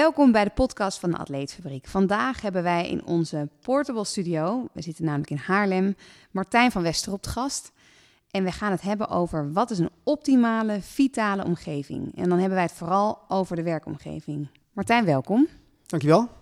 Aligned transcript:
Welkom 0.00 0.32
bij 0.32 0.44
de 0.44 0.50
podcast 0.50 0.98
van 0.98 1.10
de 1.10 1.16
Atleetfabriek. 1.16 1.86
Vandaag 1.86 2.40
hebben 2.40 2.62
wij 2.62 2.88
in 2.88 3.04
onze 3.04 3.48
portable 3.62 4.04
studio, 4.04 4.68
we 4.72 4.82
zitten 4.82 5.04
namelijk 5.04 5.30
in 5.30 5.36
Haarlem, 5.36 5.96
Martijn 6.30 6.70
van 6.70 6.82
Westerop 6.82 7.22
te 7.22 7.28
gast. 7.28 7.72
En 8.30 8.44
we 8.44 8.52
gaan 8.52 8.70
het 8.70 8.80
hebben 8.80 9.08
over 9.08 9.52
wat 9.52 9.70
is 9.70 9.78
een 9.78 9.90
optimale, 10.04 10.80
vitale 10.80 11.44
omgeving. 11.44 12.16
En 12.16 12.28
dan 12.28 12.38
hebben 12.38 12.54
wij 12.54 12.62
het 12.62 12.72
vooral 12.72 13.18
over 13.28 13.56
de 13.56 13.62
werkomgeving. 13.62 14.48
Martijn, 14.72 15.04
welkom. 15.04 15.48
Dankjewel. 15.86 16.39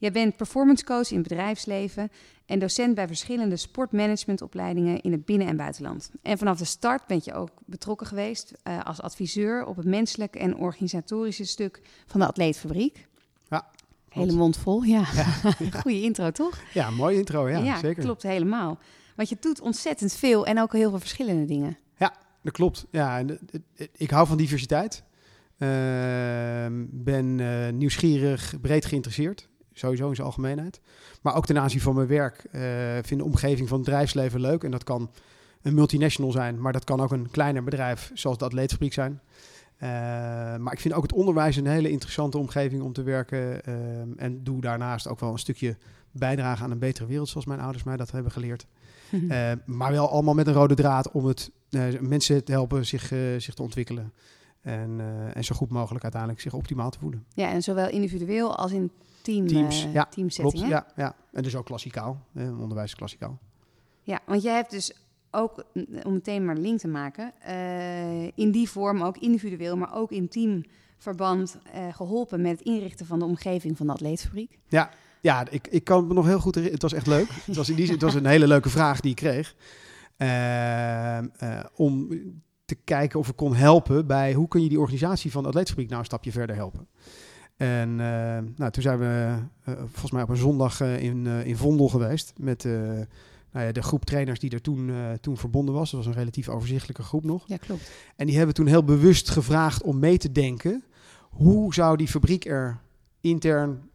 Jij 0.00 0.12
bent 0.12 0.36
performance 0.36 0.84
coach 0.84 1.10
in 1.10 1.18
het 1.18 1.28
bedrijfsleven 1.28 2.10
en 2.46 2.58
docent 2.58 2.94
bij 2.94 3.06
verschillende 3.06 3.56
sportmanagementopleidingen 3.56 5.00
in 5.00 5.12
het 5.12 5.24
binnen- 5.24 5.46
en 5.46 5.56
buitenland. 5.56 6.10
En 6.22 6.38
vanaf 6.38 6.58
de 6.58 6.64
start 6.64 7.06
ben 7.06 7.20
je 7.24 7.34
ook 7.34 7.50
betrokken 7.64 8.06
geweest 8.06 8.52
uh, 8.64 8.84
als 8.84 9.00
adviseur 9.00 9.66
op 9.66 9.76
het 9.76 9.86
menselijke 9.86 10.38
en 10.38 10.56
organisatorische 10.56 11.44
stuk 11.44 11.80
van 12.06 12.20
de 12.20 12.26
Atleetfabriek. 12.26 13.08
Ja. 13.48 13.66
Hele 14.08 14.32
mond 14.32 14.56
vol, 14.56 14.82
ja. 14.82 15.04
ja. 15.58 15.70
Goeie 15.80 16.02
intro, 16.02 16.30
toch? 16.30 16.58
Ja, 16.72 16.90
mooie 16.90 17.18
intro, 17.18 17.48
ja, 17.48 17.58
ja 17.58 17.78
zeker. 17.78 18.02
klopt 18.02 18.22
helemaal. 18.22 18.78
Want 19.16 19.28
je 19.28 19.36
doet 19.40 19.60
ontzettend 19.60 20.12
veel 20.12 20.46
en 20.46 20.60
ook 20.60 20.72
heel 20.72 20.90
veel 20.90 20.98
verschillende 20.98 21.44
dingen. 21.44 21.78
Ja, 21.96 22.14
dat 22.42 22.52
klopt. 22.52 22.86
Ja, 22.90 23.22
ik 23.92 24.10
hou 24.10 24.26
van 24.26 24.36
diversiteit. 24.36 25.02
Uh, 25.58 25.68
ben 26.90 27.38
uh, 27.38 27.68
nieuwsgierig, 27.68 28.60
breed 28.60 28.84
geïnteresseerd 28.84 29.49
sowieso 29.80 30.08
in 30.08 30.14
zijn 30.14 30.26
algemeenheid. 30.26 30.80
Maar 31.22 31.36
ook 31.36 31.46
ten 31.46 31.58
aanzien 31.58 31.80
van 31.80 31.94
mijn 31.94 32.06
werk 32.06 32.46
uh, 32.52 32.62
vind 33.02 33.20
de 33.20 33.26
omgeving 33.26 33.68
van 33.68 33.76
het 33.76 33.86
bedrijfsleven 33.86 34.40
leuk. 34.40 34.64
En 34.64 34.70
dat 34.70 34.84
kan 34.84 35.10
een 35.62 35.74
multinational 35.74 36.32
zijn, 36.32 36.60
maar 36.60 36.72
dat 36.72 36.84
kan 36.84 37.00
ook 37.00 37.12
een 37.12 37.30
kleiner 37.30 37.64
bedrijf 37.64 38.10
zoals 38.14 38.38
de 38.38 38.44
Atleetfabriek 38.44 38.92
zijn. 38.92 39.20
Uh, 39.82 39.88
maar 40.56 40.72
ik 40.72 40.80
vind 40.80 40.94
ook 40.94 41.02
het 41.02 41.12
onderwijs 41.12 41.56
een 41.56 41.66
hele 41.66 41.90
interessante 41.90 42.38
omgeving 42.38 42.82
om 42.82 42.92
te 42.92 43.02
werken. 43.02 43.60
Uh, 43.68 43.74
en 44.16 44.44
doe 44.44 44.60
daarnaast 44.60 45.08
ook 45.08 45.20
wel 45.20 45.32
een 45.32 45.38
stukje 45.38 45.76
bijdrage 46.10 46.62
aan 46.62 46.70
een 46.70 46.78
betere 46.78 47.06
wereld, 47.06 47.28
zoals 47.28 47.46
mijn 47.46 47.60
ouders 47.60 47.84
mij 47.84 47.96
dat 47.96 48.10
hebben 48.10 48.32
geleerd. 48.32 48.66
uh, 49.10 49.52
maar 49.66 49.92
wel 49.92 50.10
allemaal 50.10 50.34
met 50.34 50.46
een 50.46 50.52
rode 50.52 50.74
draad 50.74 51.10
om 51.10 51.26
het, 51.26 51.50
mensen 52.00 52.44
te 52.44 52.52
helpen 52.52 52.86
zich, 52.86 53.12
zich 53.38 53.54
te 53.54 53.62
ontwikkelen. 53.62 54.12
En, 54.60 55.00
en 55.34 55.44
zo 55.44 55.54
goed 55.54 55.70
mogelijk 55.70 56.02
uiteindelijk 56.02 56.42
zich 56.42 56.52
optimaal 56.52 56.90
te 56.90 56.98
voelen. 56.98 57.24
Ja, 57.34 57.48
en 57.50 57.62
zowel 57.62 57.88
individueel 57.88 58.56
als 58.56 58.72
in 58.72 58.90
team, 59.22 59.46
teams. 59.46 59.84
Uh, 59.84 59.92
ja, 59.92 60.04
teamsetting. 60.04 60.54
Klopt, 60.54 60.70
ja, 60.70 60.86
ja, 60.96 61.14
en 61.32 61.42
dus 61.42 61.56
ook 61.56 61.66
klassikaal. 61.66 62.26
Eh, 62.34 62.60
onderwijs 62.60 62.94
klassikaal. 62.94 63.38
Ja, 64.02 64.20
want 64.26 64.42
jij 64.42 64.54
hebt 64.54 64.70
dus 64.70 64.92
ook, 65.30 65.64
om 66.02 66.12
meteen 66.12 66.44
maar 66.44 66.56
link 66.56 66.78
te 66.78 66.88
maken, 66.88 67.32
uh, 67.48 68.22
in 68.24 68.50
die 68.50 68.68
vorm 68.68 69.02
ook 69.02 69.18
individueel, 69.18 69.76
maar 69.76 69.94
ook 69.94 70.10
in 70.10 70.28
teamverband 70.28 71.58
geholpen 71.90 72.40
met 72.40 72.50
het 72.50 72.60
inrichten 72.60 73.06
van 73.06 73.18
de 73.18 73.24
omgeving 73.24 73.76
van 73.76 73.86
de 73.86 73.92
atleetfabriek. 73.92 74.58
Ja, 74.68 74.90
ja 75.20 75.50
ik, 75.50 75.68
ik 75.68 75.84
kan 75.84 76.06
me 76.06 76.14
nog 76.14 76.26
heel 76.26 76.40
goed 76.40 76.54
herinneren. 76.54 76.72
Het 76.72 76.82
was 76.82 76.92
echt 76.92 77.06
leuk. 77.06 77.44
het, 77.44 77.56
was 77.56 77.68
in 77.68 77.76
die, 77.76 77.90
het 77.90 78.02
was 78.02 78.14
een 78.14 78.26
hele 78.26 78.46
leuke 78.46 78.68
vraag 78.68 79.00
die 79.00 79.10
ik 79.10 79.16
kreeg. 79.16 79.54
om 81.76 82.08
te 82.70 82.84
kijken 82.84 83.18
of 83.18 83.28
ik 83.28 83.36
kon 83.36 83.54
helpen 83.54 84.06
bij 84.06 84.32
hoe 84.32 84.48
kun 84.48 84.62
je 84.62 84.68
die 84.68 84.80
organisatie 84.80 85.30
van 85.30 85.42
de 85.42 85.48
atleetfabriek 85.48 85.88
nou 85.88 86.00
een 86.00 86.06
stapje 86.06 86.32
verder 86.32 86.56
helpen. 86.56 86.88
En 87.56 87.90
uh, 87.90 87.96
nou, 88.56 88.70
toen 88.70 88.82
zijn 88.82 88.98
we 88.98 89.36
uh, 89.68 89.74
volgens 89.76 90.10
mij 90.10 90.22
op 90.22 90.28
een 90.28 90.36
zondag 90.36 90.80
uh, 90.80 91.02
in, 91.02 91.26
in 91.26 91.56
Vondel 91.56 91.88
geweest 91.88 92.32
met 92.36 92.64
nou 93.52 93.66
ja, 93.66 93.72
de 93.72 93.82
groep 93.82 94.04
trainers 94.04 94.38
die 94.38 94.50
er 94.50 94.60
toen, 94.60 94.92
toen 95.20 95.36
verbonden 95.36 95.74
was. 95.74 95.90
Dat 95.90 96.04
was 96.04 96.14
een 96.14 96.18
relatief 96.18 96.48
overzichtelijke 96.48 97.02
groep 97.02 97.24
nog. 97.24 97.44
Ja, 97.46 97.56
klopt. 97.56 97.90
En 98.16 98.26
die 98.26 98.36
hebben 98.36 98.54
toen 98.54 98.66
heel 98.66 98.84
bewust 98.84 99.30
gevraagd 99.30 99.82
om 99.82 99.98
mee 99.98 100.18
te 100.18 100.32
denken. 100.32 100.84
Hoe 101.30 101.74
zou 101.74 101.96
die 101.96 102.08
fabriek 102.08 102.44
er 102.44 102.80
intern 103.20 103.90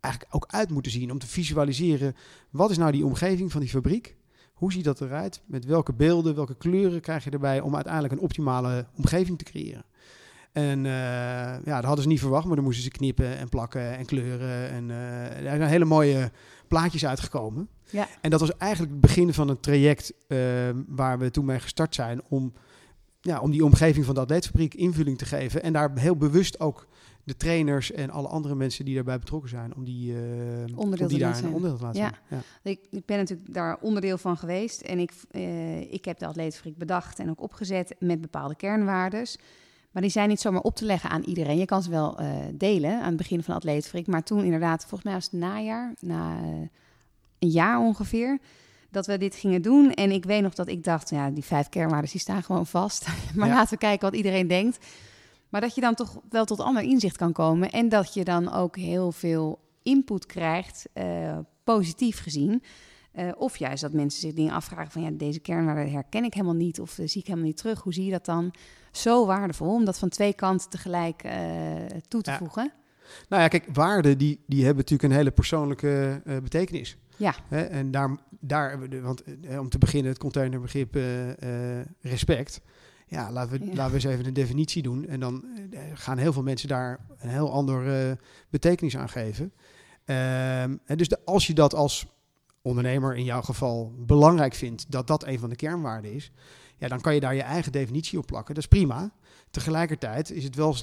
eigenlijk 0.00 0.34
ook 0.34 0.46
uit 0.46 0.70
moeten 0.70 0.92
zien? 0.92 1.10
Om 1.10 1.18
te 1.18 1.26
visualiseren, 1.26 2.16
wat 2.50 2.70
is 2.70 2.78
nou 2.78 2.92
die 2.92 3.04
omgeving 3.04 3.52
van 3.52 3.60
die 3.60 3.70
fabriek? 3.70 4.16
Hoe 4.58 4.72
ziet 4.72 4.84
dat 4.84 5.00
eruit? 5.00 5.42
Met 5.46 5.64
welke 5.64 5.92
beelden, 5.92 6.34
welke 6.34 6.54
kleuren 6.54 7.00
krijg 7.00 7.24
je 7.24 7.30
erbij 7.30 7.60
om 7.60 7.74
uiteindelijk 7.74 8.14
een 8.14 8.20
optimale 8.20 8.86
omgeving 8.96 9.38
te 9.38 9.44
creëren? 9.44 9.84
En 10.52 10.78
uh, 10.78 10.92
ja, 11.64 11.74
dat 11.74 11.84
hadden 11.84 12.02
ze 12.02 12.08
niet 12.08 12.20
verwacht, 12.20 12.46
maar 12.46 12.56
dan 12.56 12.64
moesten 12.64 12.84
ze 12.84 12.90
knippen 12.90 13.36
en 13.36 13.48
plakken 13.48 13.96
en 13.96 14.06
kleuren. 14.06 14.70
En 14.70 14.88
uh, 14.88 15.36
er 15.36 15.42
zijn 15.42 15.62
hele 15.62 15.84
mooie 15.84 16.30
plaatjes 16.68 17.06
uitgekomen. 17.06 17.68
Ja. 17.90 18.06
En 18.20 18.30
dat 18.30 18.40
was 18.40 18.56
eigenlijk 18.56 18.92
het 18.92 19.00
begin 19.00 19.34
van 19.34 19.48
een 19.48 19.60
traject 19.60 20.12
uh, 20.28 20.38
waar 20.86 21.18
we 21.18 21.30
toen 21.30 21.44
mee 21.44 21.60
gestart 21.60 21.94
zijn 21.94 22.20
om, 22.28 22.52
ja, 23.20 23.40
om 23.40 23.50
die 23.50 23.64
omgeving 23.64 24.04
van 24.04 24.14
de 24.14 24.20
atleetfabriek 24.20 24.74
invulling 24.74 25.18
te 25.18 25.24
geven. 25.24 25.62
En 25.62 25.72
daar 25.72 25.98
heel 25.98 26.16
bewust 26.16 26.60
ook 26.60 26.86
de 27.24 27.36
trainers 27.36 27.92
en 27.92 28.10
alle 28.10 28.28
andere 28.28 28.54
mensen 28.54 28.84
die 28.84 28.94
daarbij 28.94 29.18
betrokken 29.18 29.50
zijn, 29.50 29.76
om 29.76 29.84
die, 29.84 30.14
onderdeel 30.14 30.76
om 30.76 30.90
die 30.90 31.08
te 31.08 31.18
daar 31.18 31.38
een 31.38 31.52
onderdeel 31.52 31.76
te 31.76 31.82
laten 31.82 32.00
ja. 32.00 32.12
zijn. 32.28 32.42
Ja. 32.64 32.70
Ik, 32.70 32.80
ik, 32.90 33.06
ben 33.06 33.18
natuurlijk 33.18 33.54
daar 33.54 33.78
onderdeel 33.80 34.18
van 34.18 34.36
geweest 34.36 34.80
en 34.80 34.98
ik, 34.98 35.12
ik 35.90 36.04
heb 36.04 36.18
de 36.18 36.26
atleetfabriek 36.26 36.76
bedacht 36.76 37.18
en 37.18 37.30
ook 37.30 37.40
opgezet 37.40 37.94
met 37.98 38.20
bepaalde 38.20 38.56
kernwaardes. 38.56 39.38
Maar 39.90 40.02
die 40.02 40.10
zijn 40.10 40.28
niet 40.28 40.40
zomaar 40.40 40.60
op 40.60 40.76
te 40.76 40.84
leggen 40.84 41.10
aan 41.10 41.22
iedereen. 41.22 41.58
Je 41.58 41.64
kan 41.64 41.82
ze 41.82 41.90
wel 41.90 42.20
uh, 42.20 42.36
delen 42.54 43.00
aan 43.00 43.08
het 43.08 43.16
begin 43.16 43.42
van 43.42 43.54
de 43.54 43.60
atleetfabriek. 43.60 44.06
Maar 44.06 44.22
toen 44.22 44.44
inderdaad, 44.44 44.80
volgens 44.80 45.02
mij 45.02 45.12
was 45.12 45.24
het 45.24 45.32
najaar, 45.32 45.94
na 46.00 46.40
uh, 46.42 46.48
een 47.38 47.48
jaar 47.48 47.78
ongeveer, 47.78 48.38
dat 48.90 49.06
we 49.06 49.18
dit 49.18 49.34
gingen 49.34 49.62
doen. 49.62 49.92
En 49.92 50.10
ik 50.10 50.24
weet 50.24 50.42
nog 50.42 50.54
dat 50.54 50.68
ik 50.68 50.84
dacht, 50.84 51.10
ja, 51.10 51.30
die 51.30 51.44
vijf 51.44 51.68
kernwaarden 51.68 52.10
die 52.10 52.20
staan 52.20 52.42
gewoon 52.42 52.66
vast. 52.66 53.06
maar 53.36 53.48
Ja. 53.48 53.54
laten 53.54 53.70
we 53.72 53.78
kijken 53.78 54.08
wat 54.08 54.16
iedereen 54.16 54.46
denkt. 54.48 54.86
Maar 55.48 55.60
dat 55.60 55.74
je 55.74 55.80
dan 55.80 55.94
toch 55.94 56.20
wel 56.30 56.44
tot 56.44 56.60
ander 56.60 56.82
inzicht 56.82 57.16
kan 57.16 57.32
komen. 57.32 57.70
En 57.70 57.88
dat 57.88 58.14
je 58.14 58.24
dan 58.24 58.52
ook 58.52 58.76
heel 58.76 59.12
veel 59.12 59.58
input 59.82 60.26
krijgt, 60.26 60.86
uh, 60.94 61.38
positief 61.64 62.20
gezien. 62.22 62.62
Uh, 63.14 63.30
of 63.36 63.56
juist 63.56 63.82
dat 63.82 63.92
mensen 63.92 64.20
zich 64.20 64.32
dingen 64.32 64.52
afvragen 64.52 64.90
van 64.92 65.02
ja, 65.02 65.10
deze 65.10 65.38
kernwaarden 65.40 65.90
herken 65.92 66.24
ik 66.24 66.34
helemaal 66.34 66.54
niet 66.54 66.80
of 66.80 66.98
uh, 66.98 67.06
zie 67.08 67.20
ik 67.20 67.26
helemaal 67.26 67.46
niet 67.48 67.56
terug. 67.56 67.80
Hoe 67.82 67.92
zie 67.94 68.04
je 68.04 68.10
dat 68.10 68.24
dan? 68.24 68.54
Zo 68.92 69.26
waardevol 69.26 69.72
om 69.74 69.84
dat 69.84 69.98
van 69.98 70.08
twee 70.08 70.32
kanten 70.34 70.70
tegelijk 70.70 71.24
uh, 71.24 71.32
toe 72.08 72.22
te 72.22 72.30
Ja. 72.30 72.36
voegen. 72.38 72.72
Nou 73.28 73.42
ja, 73.42 73.48
kijk, 73.48 73.66
waarden 73.72 74.18
die, 74.18 74.40
die 74.46 74.58
hebben 74.64 74.76
natuurlijk 74.76 75.10
een 75.12 75.18
hele 75.18 75.30
persoonlijke 75.30 76.20
betekenis. 76.42 76.96
Ja. 77.18 77.34
Hè? 77.48 77.62
En 77.62 77.90
daar, 77.90 78.16
daar, 78.40 79.00
want 79.02 79.22
uh, 79.44 79.58
om 79.58 79.68
te 79.68 79.78
beginnen, 79.78 80.10
het 80.10 80.20
containerbegrip 80.20 80.96
uh, 80.96 81.04
respect. 82.00 82.60
Ja, 83.06 83.32
laten 83.32 83.58
we, 83.58 83.66
Ja. 83.66 83.74
laten 83.74 83.86
we 83.86 83.94
eens 83.94 84.04
even 84.14 84.26
een 84.26 84.32
definitie 84.32 84.82
doen. 84.82 85.06
En 85.06 85.20
dan 85.20 85.44
eh, 85.70 85.80
gaan 85.94 86.18
heel 86.18 86.32
veel 86.32 86.42
mensen 86.42 86.68
daar 86.68 87.00
een 87.18 87.28
heel 87.28 87.52
andere 87.52 88.18
betekenis 88.50 88.96
aan 88.96 89.08
geven. 89.08 89.52
Ehm, 90.04 90.76
en 90.84 90.96
dus 90.96 91.08
de, 91.08 91.18
als 91.24 91.46
je 91.46 91.54
dat 91.54 91.74
als 91.74 92.06
ondernemer 92.62 93.16
in 93.16 93.24
jouw 93.24 93.42
geval 93.42 93.92
belangrijk 93.98 94.54
vindt, 94.54 94.90
dat 94.90 95.06
dat 95.06 95.26
een 95.26 95.38
van 95.38 95.48
de 95.48 95.56
kernwaarden 95.56 96.12
is, 96.12 96.30
ja, 96.76 96.88
dan 96.88 97.00
kan 97.00 97.14
je 97.14 97.20
daar 97.20 97.34
je 97.34 97.42
eigen 97.42 97.72
definitie 97.72 98.18
op 98.18 98.26
plakken. 98.26 98.54
Dat 98.54 98.62
is 98.62 98.68
prima. 98.68 99.12
Tegelijkertijd 99.50 100.30
is 100.30 100.44
het 100.44 100.54
wel 100.54 100.74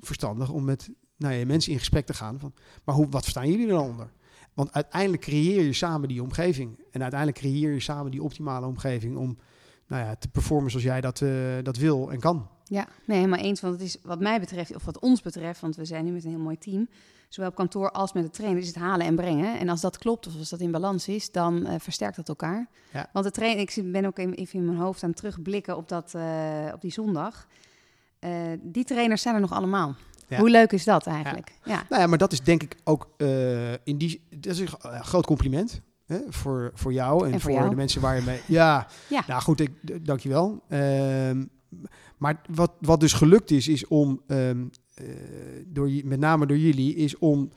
verstandig 0.00 0.50
om 0.50 0.64
met 0.64 0.90
nou 1.16 1.34
ja, 1.34 1.46
mensen 1.46 1.72
in 1.72 1.78
gesprek 1.78 2.06
te 2.06 2.14
gaan. 2.14 2.38
Van, 2.38 2.52
maar 2.84 2.94
hoe, 2.94 3.08
wat 3.08 3.22
verstaan 3.22 3.50
jullie 3.50 3.66
er 3.66 3.72
dan 3.72 3.88
onder? 3.88 4.12
Want 4.54 4.72
uiteindelijk 4.72 5.22
creëer 5.22 5.62
je 5.62 5.72
samen 5.72 6.08
die 6.08 6.22
omgeving. 6.22 6.78
En 6.90 7.00
uiteindelijk 7.00 7.40
creëer 7.40 7.72
je 7.72 7.80
samen 7.80 8.10
die 8.10 8.22
optimale 8.22 8.66
omgeving 8.66 9.16
om 9.16 9.38
nou 9.86 10.04
ja, 10.04 10.14
te 10.14 10.28
performen 10.28 10.70
zoals 10.70 10.84
jij 10.84 11.00
dat, 11.00 11.20
eh, 11.20 11.30
dat 11.62 11.76
wil 11.76 12.10
en 12.10 12.20
kan. 12.20 12.48
Ja, 12.64 12.86
nee, 13.04 13.18
helemaal 13.18 13.44
eens. 13.44 13.60
Want 13.60 13.74
het 13.74 13.82
is 13.82 13.96
wat 14.02 14.20
mij 14.20 14.40
betreft, 14.40 14.74
of 14.74 14.84
wat 14.84 14.98
ons 14.98 15.22
betreft, 15.22 15.60
want 15.60 15.76
we 15.76 15.84
zijn 15.84 16.04
nu 16.04 16.10
met 16.10 16.24
een 16.24 16.30
heel 16.30 16.38
mooi 16.38 16.58
team, 16.58 16.88
zowel 17.28 17.50
op 17.50 17.56
kantoor 17.56 17.90
als 17.90 18.12
met 18.12 18.22
de 18.22 18.30
trainer, 18.30 18.60
is 18.60 18.66
het 18.66 18.76
halen 18.76 19.06
en 19.06 19.16
brengen. 19.16 19.58
En 19.58 19.68
als 19.68 19.80
dat 19.80 19.98
klopt, 19.98 20.26
of 20.26 20.38
als 20.38 20.48
dat 20.48 20.60
in 20.60 20.70
balans 20.70 21.08
is, 21.08 21.30
dan 21.30 21.66
eh, 21.66 21.74
versterkt 21.78 22.16
dat 22.16 22.28
elkaar. 22.28 22.68
Ja. 22.92 23.08
Want 23.12 23.24
de 23.24 23.30
trainer, 23.30 23.60
ik 23.60 23.92
ben 23.92 24.04
ook 24.04 24.18
even 24.18 24.58
in 24.58 24.64
mijn 24.64 24.78
hoofd 24.78 25.02
aan 25.02 25.08
het 25.08 25.18
terugblikken 25.18 25.76
op, 25.76 25.88
dat, 25.88 26.14
eh, 26.14 26.68
op 26.74 26.80
die 26.80 26.92
zondag. 26.92 27.46
Die 28.60 28.84
trainers 28.84 29.22
zijn 29.22 29.34
er 29.34 29.40
nog 29.40 29.52
allemaal. 29.52 29.94
Ja. 30.28 30.38
Hoe 30.38 30.50
leuk 30.50 30.72
is 30.72 30.84
dat 30.84 31.06
eigenlijk? 31.06 31.52
Ja. 31.64 31.84
Nou 31.88 32.02
ja, 32.02 32.06
maar 32.08 32.18
dat 32.18 32.32
is 32.32 32.40
denk 32.40 32.62
ik 32.62 32.76
ook 32.84 33.08
eh, 33.16 33.72
in 33.72 33.98
die. 33.98 34.26
Dat 34.36 34.52
is 34.52 34.58
een 34.60 34.68
groot 35.04 35.26
compliment. 35.26 35.80
Hè, 36.06 36.18
voor, 36.28 36.70
voor 36.74 36.92
jou 36.92 37.26
en, 37.26 37.32
En 37.32 37.40
voor 37.40 37.50
jou. 37.52 37.68
de 37.68 37.76
mensen 37.76 38.00
waar 38.00 38.16
je 38.16 38.22
mee. 38.22 38.40
Ja, 38.46 38.86
Ja. 39.08 39.24
nou 39.26 39.42
goed, 39.42 39.60
ik, 39.60 40.06
dankjewel. 40.06 40.62
Ehm 40.68 41.44
maar 42.18 42.40
wat, 42.50 42.72
wat 42.80 43.00
dus 43.00 43.12
gelukt 43.12 43.50
is, 43.50 43.68
is 43.68 43.86
om, 43.86 44.20
ehm, 44.26 44.64
eh, 44.94 45.04
door, 45.66 45.90
je- 45.90 46.04
met 46.04 46.18
name 46.18 46.46
door 46.46 46.56
jullie, 46.58 46.94
is 46.94 47.18
om 47.18 47.50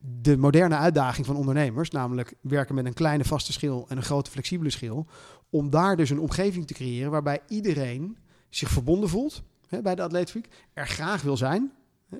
de 0.00 0.36
moderne 0.36 0.76
uitdaging 0.76 1.26
van 1.26 1.36
ondernemers, 1.36 1.90
namelijk 1.90 2.34
werken 2.40 2.74
met 2.74 2.86
een 2.86 2.92
kleine 2.94 3.24
vaste 3.24 3.52
schil 3.52 3.86
en 3.88 3.96
een 3.96 4.02
grote 4.02 4.30
flexibele 4.30 4.70
schil, 4.70 5.06
om 5.50 5.70
daar 5.70 5.96
dus 5.96 6.10
een 6.10 6.20
omgeving 6.20 6.66
te 6.66 6.74
creëren 6.74 7.10
waarbij 7.10 7.40
iedereen 7.48 8.16
zich 8.48 8.68
verbonden 8.68 9.08
voelt 9.08 9.42
hè, 9.68 9.82
bij 9.82 9.94
de 9.94 10.02
atleetfabriek, 10.02 10.48
er 10.74 10.86
graag 10.86 11.22
wil 11.22 11.36
zijn, 11.36 11.72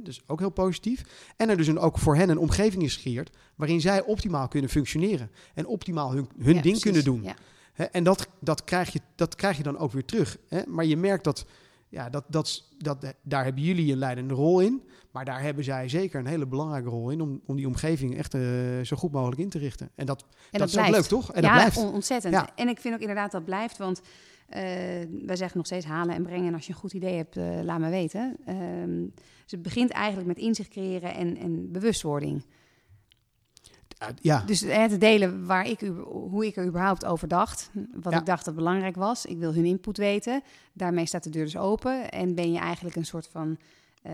dus 0.03 0.23
ook 0.27 0.39
heel 0.39 0.51
positief, 0.51 1.05
en 1.37 1.49
er 1.49 1.57
dus 1.57 1.67
een, 1.67 1.79
ook 1.79 1.99
voor 1.99 2.17
hen 2.17 2.29
een 2.29 2.39
omgeving 2.39 2.83
is 2.83 2.95
gecreëerd 2.97 3.31
waarin 3.57 3.81
zij 3.81 4.03
optimaal 4.03 4.49
kunnen 4.49 4.71
functioneren 4.71 5.31
en 5.55 5.67
optimaal 5.67 6.13
hun, 6.13 6.29
hun 6.39 6.55
Ja, 6.55 6.63
ding 6.63 6.63
precies. 6.63 6.83
kunnen 6.83 7.05
doen. 7.05 7.23
Ja. 7.23 7.35
En 7.91 8.05
dat, 8.05 8.29
dat, 8.41 8.65
krijg 8.65 8.93
je, 8.93 9.01
dat 9.15 9.35
krijg 9.35 9.57
je 9.57 9.63
dan 9.63 9.79
ook 9.79 9.93
weer 9.93 10.05
terug. 10.05 10.39
Maar 10.67 10.85
je 10.85 10.97
merkt 10.97 11.25
dat 11.25 11.47
Ja, 11.89 12.11
dat, 12.11 12.25
dat, 12.29 12.65
dat, 12.79 13.15
daar 13.23 13.45
hebben 13.45 13.63
jullie 13.63 13.93
een 13.93 13.99
leidende 13.99 14.35
rol 14.35 14.61
in. 14.61 14.83
Maar 15.11 15.25
daar 15.25 15.43
hebben 15.43 15.65
zij 15.65 15.89
zeker 15.89 16.21
een 16.21 16.27
hele 16.27 16.47
belangrijke 16.47 16.89
rol 16.89 17.11
in 17.11 17.21
om, 17.21 17.41
om 17.47 17.57
die 17.57 17.67
omgeving 17.67 18.17
echt 18.17 18.35
uh, 18.35 18.41
zo 18.83 18.97
goed 18.97 19.13
mogelijk 19.13 19.41
in 19.41 19.49
te 19.49 19.59
richten. 19.59 19.91
En 19.95 20.07
dat, 20.07 20.25
en 20.51 20.59
dat, 20.59 20.69
is 20.69 20.79
ook 20.79 20.89
leuk, 20.89 21.05
toch? 21.05 21.33
En 21.33 21.43
ja, 21.43 21.49
dat 21.49 21.59
blijft. 21.59 21.77
on- 21.77 21.93
ontzettend. 21.93 22.35
Ja. 22.35 22.49
En 22.55 22.69
ik 22.69 22.79
vind 22.81 22.95
ook 22.95 23.01
inderdaad 23.01 23.31
dat 23.33 23.45
blijft, 23.45 23.79
want 23.79 24.01
eh, 24.01 24.07
wij 25.26 25.37
zeggen 25.37 25.56
nog 25.56 25.67
steeds 25.67 25.87
halen 25.87 26.14
en 26.14 26.23
brengen. 26.23 26.47
En 26.47 26.55
als 26.55 26.67
je 26.67 26.73
een 26.73 26.79
goed 26.79 26.93
idee 26.93 27.17
hebt, 27.17 27.37
eh, 27.37 27.61
laat 27.62 27.79
me 27.81 27.91
weten. 27.91 28.37
Ehm, 28.44 29.02
dus 29.43 29.50
het 29.50 29.62
begint 29.62 29.91
eigenlijk 29.91 30.26
met 30.29 30.38
inzicht 30.38 30.69
creëren 30.69 31.14
en, 31.14 31.37
en 31.37 31.73
bewustwording. 31.73 32.44
Ja, 34.20 34.43
Dus 34.47 34.62
eh, 34.62 34.85
te 34.85 34.99
delen 34.99 35.47
waar 35.47 35.67
ik, 35.67 35.81
hoe 36.11 36.47
ik 36.47 36.56
er 36.56 36.67
überhaupt 36.67 37.05
over 37.05 37.29
dacht. 37.29 37.70
Wat 37.94 38.12
Ja. 38.12 38.19
ik 38.19 38.26
dacht 38.26 38.44
dat 38.44 38.55
belangrijk 38.55 38.97
was. 38.97 39.26
Ik 39.26 39.38
wil 39.38 39.55
hun 39.55 39.64
input 39.64 39.97
weten. 39.97 40.43
Daarmee 40.73 41.06
staat 41.06 41.25
de 41.25 41.31
deur 41.31 41.44
dus 41.44 41.56
open. 41.56 42.11
En 42.11 42.35
ben 42.35 42.52
je 42.52 42.58
eigenlijk 42.58 42.97
een 42.97 43.05
soort 43.06 43.29
van 43.29 43.58
eh, 44.02 44.12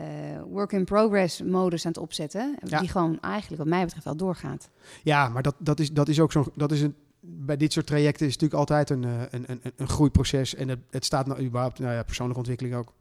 work 0.49 0.73
in 0.73 0.85
progress 0.85 1.43
modus 1.43 1.85
aan 1.87 1.93
het 1.93 2.01
opzetten. 2.01 2.55
Ja. 2.63 2.79
Die 2.81 2.89
gewoon 2.89 3.21
eigenlijk 3.21 3.63
wat 3.63 3.71
mij 3.71 3.85
betreft 3.85 4.05
wel 4.05 4.17
doorgaat. 4.17 4.71
ja 5.03 5.29
maar 5.29 5.43
dat, 5.43 5.55
dat, 5.59 5.81
is, 5.81 5.93
dat 5.93 6.09
is 6.09 6.21
ook 6.21 6.33
zo'n. 6.33 6.47
Dat 6.55 6.73
is 6.73 6.81
een, 6.83 6.95
bij 7.29 7.57
dit 7.57 7.73
soort 7.73 7.87
trajecten 7.87 8.27
is 8.27 8.33
het 8.33 8.43
natuurlijk 8.43 8.71
altijd 8.71 8.91
een, 8.91 9.05
eh, 9.05 9.23
een, 9.31 9.45
een, 9.47 9.73
een 9.77 9.89
groeiproces. 9.89 10.55
En 10.55 10.69
het, 10.69 10.79
het 10.91 11.05
staat 11.05 11.27
nou 11.27 11.43
überhaupt, 11.43 11.79
nou 11.79 11.95
ja, 11.95 12.03
persoonlijke 12.03 12.41
ontwikkeling 12.41 12.75
ook. 12.75 12.93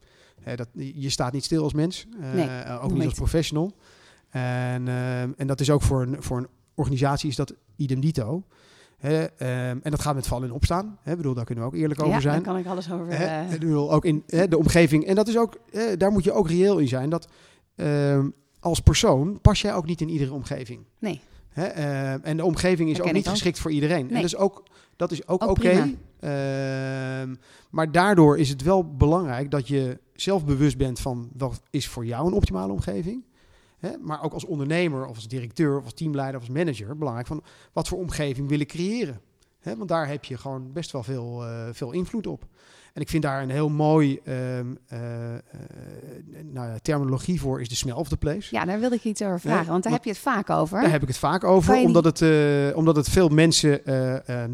Dat, 0.55 0.67
je 0.73 1.09
staat 1.09 1.33
niet 1.33 1.43
stil 1.43 1.63
als 1.63 1.73
mens, 1.73 2.07
eh, 2.19 2.33
Nee, 2.33 2.79
ook 2.79 2.91
niet 2.91 3.03
als 3.03 3.13
professional. 3.13 3.73
En, 4.29 4.87
eh, 4.87 5.21
en 5.21 5.47
dat 5.47 5.59
is 5.59 5.69
ook 5.69 5.81
voor 5.81 6.01
een, 6.01 6.23
voor 6.23 6.37
een 6.37 6.47
organisatie 6.75 7.29
is 7.29 7.35
dat 7.35 7.53
idem 7.75 7.99
dito. 7.99 8.43
Ehm, 8.99 9.29
en 9.81 9.91
dat 9.91 10.01
gaat 10.01 10.15
met 10.15 10.27
vallen 10.27 10.47
en 10.47 10.53
opstaan. 10.53 10.97
Hè, 11.01 11.15
bedoel, 11.15 11.33
daar 11.33 11.45
kunnen 11.45 11.63
we 11.63 11.69
ook 11.69 11.75
eerlijk 11.75 11.99
over 12.01 12.13
ja, 12.13 12.19
zijn. 12.19 12.33
daar 12.33 12.43
kan 12.43 12.57
ik 12.57 12.65
alles 12.65 12.91
over... 12.91 13.09
Eh, 13.09 13.51
ik 13.51 13.59
bedoel, 13.59 13.91
ook 13.91 14.05
in 14.05 14.23
de 14.25 14.57
omgeving. 14.57 15.05
En 15.05 15.15
dat 15.15 15.27
is 15.27 15.37
ook, 15.37 15.59
daar 15.97 16.11
moet 16.11 16.23
je 16.23 16.31
ook 16.31 16.49
reëel 16.49 16.77
in 16.77 16.87
zijn. 16.87 17.09
Dat 17.09 17.27
ehm, 17.75 18.29
als 18.59 18.79
persoon 18.79 19.41
pas 19.41 19.61
jij 19.61 19.73
ook 19.73 19.85
niet 19.85 20.01
in 20.01 20.09
iedere 20.09 20.33
omgeving. 20.33 20.83
Nee. 20.99 21.21
Hè, 21.55 21.65
ehm, 21.65 22.19
en 22.21 22.37
de 22.37 22.45
omgeving 22.45 22.89
is 22.89 23.01
ook 23.01 23.11
niet 23.11 23.25
ook. 23.25 23.31
geschikt 23.31 23.59
voor 23.59 23.71
iedereen. 23.71 24.07
En 24.07 24.13
Nee. 24.13 24.23
is 24.23 24.35
ook, 24.35 24.63
dat 24.95 25.11
is 25.11 25.27
ook 25.27 25.43
Ook 25.43 25.49
oké. 25.49 25.93
Ehm, 26.19 27.35
maar 27.69 27.91
daardoor 27.91 28.37
is 28.37 28.49
het 28.49 28.61
wel 28.61 28.95
belangrijk 28.95 29.51
dat 29.51 29.67
je 29.67 29.99
zelf 30.13 30.45
bewust 30.45 30.77
bent 30.77 30.99
van 30.99 31.29
wat 31.37 31.61
is 31.69 31.87
voor 31.87 32.05
jou 32.05 32.27
een 32.27 32.33
optimale 32.33 32.71
omgeving. 32.73 33.23
Hè, 33.77 33.97
maar 34.01 34.23
ook 34.23 34.33
als 34.33 34.45
ondernemer 34.45 35.05
of 35.05 35.15
als 35.15 35.27
directeur 35.27 35.77
of 35.77 35.83
als 35.83 35.93
teamleider 35.93 36.35
of 36.41 36.47
als 36.47 36.55
manager 36.55 36.97
belangrijk 36.97 37.27
van 37.27 37.43
wat 37.73 37.87
voor 37.87 37.97
omgeving 37.97 38.47
wil 38.47 38.59
ik 38.59 38.67
creëren. 38.67 39.21
Hè, 39.59 39.77
want 39.77 39.89
daar 39.89 40.07
heb 40.07 40.23
je 40.25 40.37
gewoon 40.37 40.71
best 40.71 40.91
wel 40.91 41.03
veel, 41.03 41.45
eh, 41.45 41.67
veel 41.71 41.91
invloed 41.91 42.27
op. 42.27 42.45
En 42.95 43.01
ik 43.01 43.09
vind 43.09 43.23
daar 43.23 43.41
een 43.41 43.49
heel 43.49 43.69
mooi 43.69 44.19
ehm, 44.23 44.75
eh, 44.87 45.35
eh, 45.35 45.41
nou 46.43 46.67
ja, 46.67 46.77
terminologie 46.81 47.39
voor 47.39 47.61
is 47.61 47.69
de 47.69 47.75
smell 47.75 47.93
of 47.93 48.07
the 48.07 48.17
place. 48.17 48.55
ja, 48.55 48.65
daar 48.65 48.79
wilde 48.79 48.95
ik 48.95 49.03
iets 49.03 49.21
over 49.21 49.39
vragen. 49.39 49.65
Ja, 49.65 49.71
want 49.71 49.83
daar 49.83 49.91
heb 49.91 50.03
je 50.03 50.09
het 50.09 50.19
vaak 50.19 50.49
over. 50.49 50.81
Daar 50.81 50.91
heb 50.91 51.01
ik 51.01 51.07
het 51.07 51.17
vaak 51.17 51.43
over, 51.43 51.75
omdat 51.75 52.03
het, 52.03 52.21
eh, 52.21 52.77
omdat 52.77 52.95
het 52.95 53.09
veel 53.09 53.29
mensen 53.29 53.81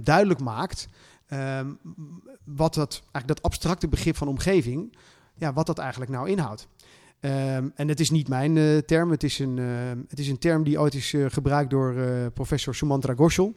duidelijk 0.04 0.40
maakt 0.40 0.88
ehm, 1.28 1.68
wat 2.44 2.74
dat, 2.74 2.92
eigenlijk 2.92 3.28
dat 3.28 3.42
abstracte 3.42 3.88
begrip 3.88 4.18
van 4.18 4.28
omgeving, 4.28 4.96
ja, 5.36 5.54
wat 5.54 5.66
dat 5.66 5.78
eigenlijk 5.78 6.12
nou 6.12 6.30
inhoudt. 6.30 6.68
Ehm, 7.20 7.70
en 7.76 7.88
het 7.88 8.00
is 8.00 8.10
niet 8.10 8.28
mijn 8.28 8.86
term, 8.86 9.12
het 9.12 9.24
is, 9.24 9.40
een, 9.40 9.58
het 10.08 10.20
is 10.20 10.28
een 10.28 10.40
term 10.40 10.64
die 10.64 10.80
ooit 10.80 10.94
is 10.94 11.16
gebruikt 11.28 11.70
door 11.70 11.94
professor 12.34 12.76
Sumantra 12.76 13.14
Ghoshal, 13.14 13.56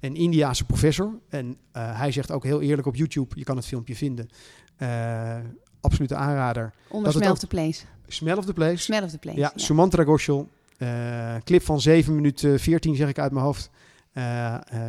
een 0.00 0.14
Indiaanse 0.14 0.64
professor. 0.64 1.18
En 1.28 1.56
eh, 1.72 1.98
hij 1.98 2.12
zegt 2.12 2.30
ook 2.30 2.44
heel 2.44 2.60
eerlijk 2.60 2.86
op 2.86 2.96
YouTube, 2.96 3.34
je 3.38 3.44
kan 3.44 3.56
het 3.56 3.66
filmpje 3.66 3.96
vinden, 3.96 4.28
eh, 4.76 5.36
absolute 5.80 6.14
aanrader. 6.14 6.72
Onder 6.88 7.12
Smell 7.12 7.30
of 7.30 7.38
the 7.38 7.46
Place. 7.46 7.84
Smell 8.06 8.36
of 8.36 8.44
the 8.44 8.52
place. 8.52 8.76
Smell 8.76 9.02
of 9.02 9.10
the 9.10 9.18
Place. 9.18 9.38
Ja, 9.38 9.52
Sumantra 9.54 10.02
Ghoshal. 10.02 10.48
eh, 10.78 11.34
clip 11.44 11.62
van 11.62 11.80
7 11.80 12.14
minuten 12.14 12.60
14 12.60 12.94
zeg 12.94 13.08
ik 13.08 13.18
uit 13.18 13.32
mijn 13.32 13.44
hoofd. 13.44 13.70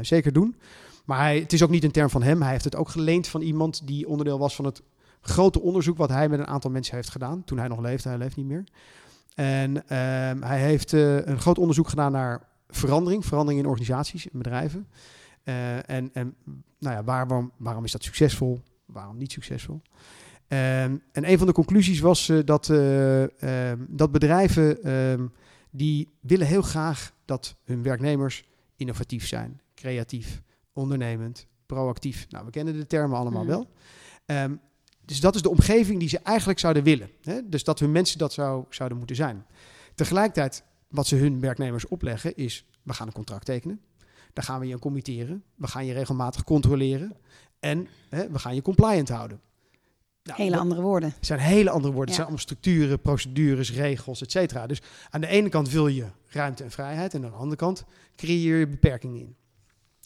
Zeker 0.01 0.33
doen. 0.33 0.55
Maar 1.05 1.19
hij, 1.19 1.39
het 1.39 1.53
is 1.53 1.63
ook 1.63 1.69
niet 1.69 1.83
een 1.83 1.91
term 1.91 2.09
van 2.09 2.23
hem. 2.23 2.41
Hij 2.41 2.51
heeft 2.51 2.63
het 2.63 2.75
ook 2.75 2.89
geleend 2.89 3.27
van 3.27 3.41
iemand 3.41 3.87
die 3.87 4.07
onderdeel 4.07 4.39
was 4.39 4.55
van 4.55 4.65
het 4.65 4.81
grote 5.21 5.61
onderzoek... 5.61 5.97
wat 5.97 6.09
hij 6.09 6.29
met 6.29 6.39
een 6.39 6.47
aantal 6.47 6.71
mensen 6.71 6.95
heeft 6.95 7.09
gedaan. 7.09 7.43
Toen 7.43 7.57
hij 7.57 7.67
nog 7.67 7.79
leefde. 7.79 8.09
Hij 8.09 8.17
leeft 8.17 8.35
niet 8.35 8.45
meer. 8.45 8.63
En 9.35 9.87
ehm, 9.87 10.41
hij 10.41 10.59
heeft 10.59 10.91
een 10.91 11.39
groot 11.39 11.57
onderzoek 11.57 11.89
gedaan 11.89 12.11
naar 12.11 12.41
verandering. 12.67 13.25
Verandering 13.25 13.61
in 13.63 13.69
organisaties 13.69 14.29
en 14.29 14.37
bedrijven. 14.37 14.87
Eh, 15.43 15.89
en 15.89 16.09
en 16.13 16.35
nou 16.79 16.95
ja, 16.95 17.03
waarom, 17.03 17.51
waarom 17.57 17.83
is 17.83 17.91
dat 17.91 18.03
succesvol? 18.03 18.59
Waarom 18.85 19.17
niet 19.17 19.31
succesvol? 19.31 19.81
Ehm, 20.47 20.97
en 21.11 21.29
een 21.29 21.37
van 21.37 21.47
de 21.47 21.53
conclusies 21.53 21.99
was 21.99 22.29
eh, 22.29 22.39
dat, 22.45 22.69
eh, 22.69 23.23
ehm, 23.71 23.79
dat 23.87 24.11
bedrijven 24.11 24.83
ehm, 24.83 25.27
die 25.71 26.09
willen 26.19 26.47
heel 26.47 26.61
graag 26.61 27.13
dat 27.25 27.55
hun 27.63 27.83
werknemers 27.83 28.43
innovatief 28.75 29.27
zijn, 29.27 29.61
creatief, 29.75 30.41
ondernemend, 30.73 31.47
proactief. 31.65 32.25
Nou, 32.29 32.45
we 32.45 32.51
kennen 32.51 32.73
de 32.73 32.87
termen 32.87 33.17
allemaal 33.17 33.43
Mhm. 33.43 33.51
wel. 33.51 33.67
Dus 35.05 35.19
dat 35.19 35.35
is 35.35 35.41
de 35.41 35.49
omgeving 35.49 35.99
die 35.99 36.09
ze 36.09 36.19
eigenlijk 36.19 36.59
zouden 36.59 36.83
willen. 36.83 37.09
Hè? 37.21 37.49
Dus 37.49 37.63
dat 37.63 37.79
hun 37.79 37.91
mensen 37.91 38.17
dat 38.17 38.33
zou, 38.33 38.65
zouden 38.69 38.97
moeten 38.97 39.15
zijn. 39.15 39.45
Tegelijkertijd, 39.95 40.63
wat 40.87 41.07
ze 41.07 41.15
hun 41.15 41.39
werknemers 41.39 41.87
opleggen, 41.87 42.35
is: 42.35 42.65
we 42.83 42.93
gaan 42.93 43.07
een 43.07 43.13
contract 43.13 43.45
tekenen. 43.45 43.81
Daar 44.33 44.43
gaan 44.45 44.59
we 44.59 44.67
je 44.67 44.73
aan 44.73 44.79
committeren. 44.79 45.43
We 45.55 45.67
gaan 45.67 45.85
je 45.85 45.93
regelmatig 45.93 46.43
controleren. 46.43 47.15
En 47.59 47.87
hè, 48.09 48.29
we 48.31 48.39
gaan 48.39 48.55
je 48.55 48.61
compliant 48.61 49.09
houden. 49.09 49.41
Nou, 50.23 50.41
Hele 50.41 50.57
andere 50.57 50.81
woorden. 50.81 51.09
het 51.15 51.25
zijn 51.25 51.39
hele 51.39 51.69
andere 51.69 51.93
woorden. 51.93 51.99
Het 51.99 52.09
Ja. 52.09 52.13
zijn 52.15 52.27
allemaal 52.27 52.41
structuren, 52.43 53.01
procedures, 53.01 53.73
regels, 53.73 54.21
et 54.21 54.31
cetera. 54.31 54.67
Dus 54.67 54.81
aan 55.09 55.21
de 55.21 55.27
ene 55.27 55.49
kant 55.49 55.69
wil 55.69 55.87
je 55.87 56.05
ruimte 56.27 56.63
en 56.63 56.71
vrijheid. 56.71 57.13
En 57.13 57.23
aan 57.23 57.29
de 57.31 57.35
andere 57.37 57.55
kant 57.55 57.83
creëer 58.15 58.57
je 58.59 58.67
beperkingen 58.67 59.19
in. 59.19 59.35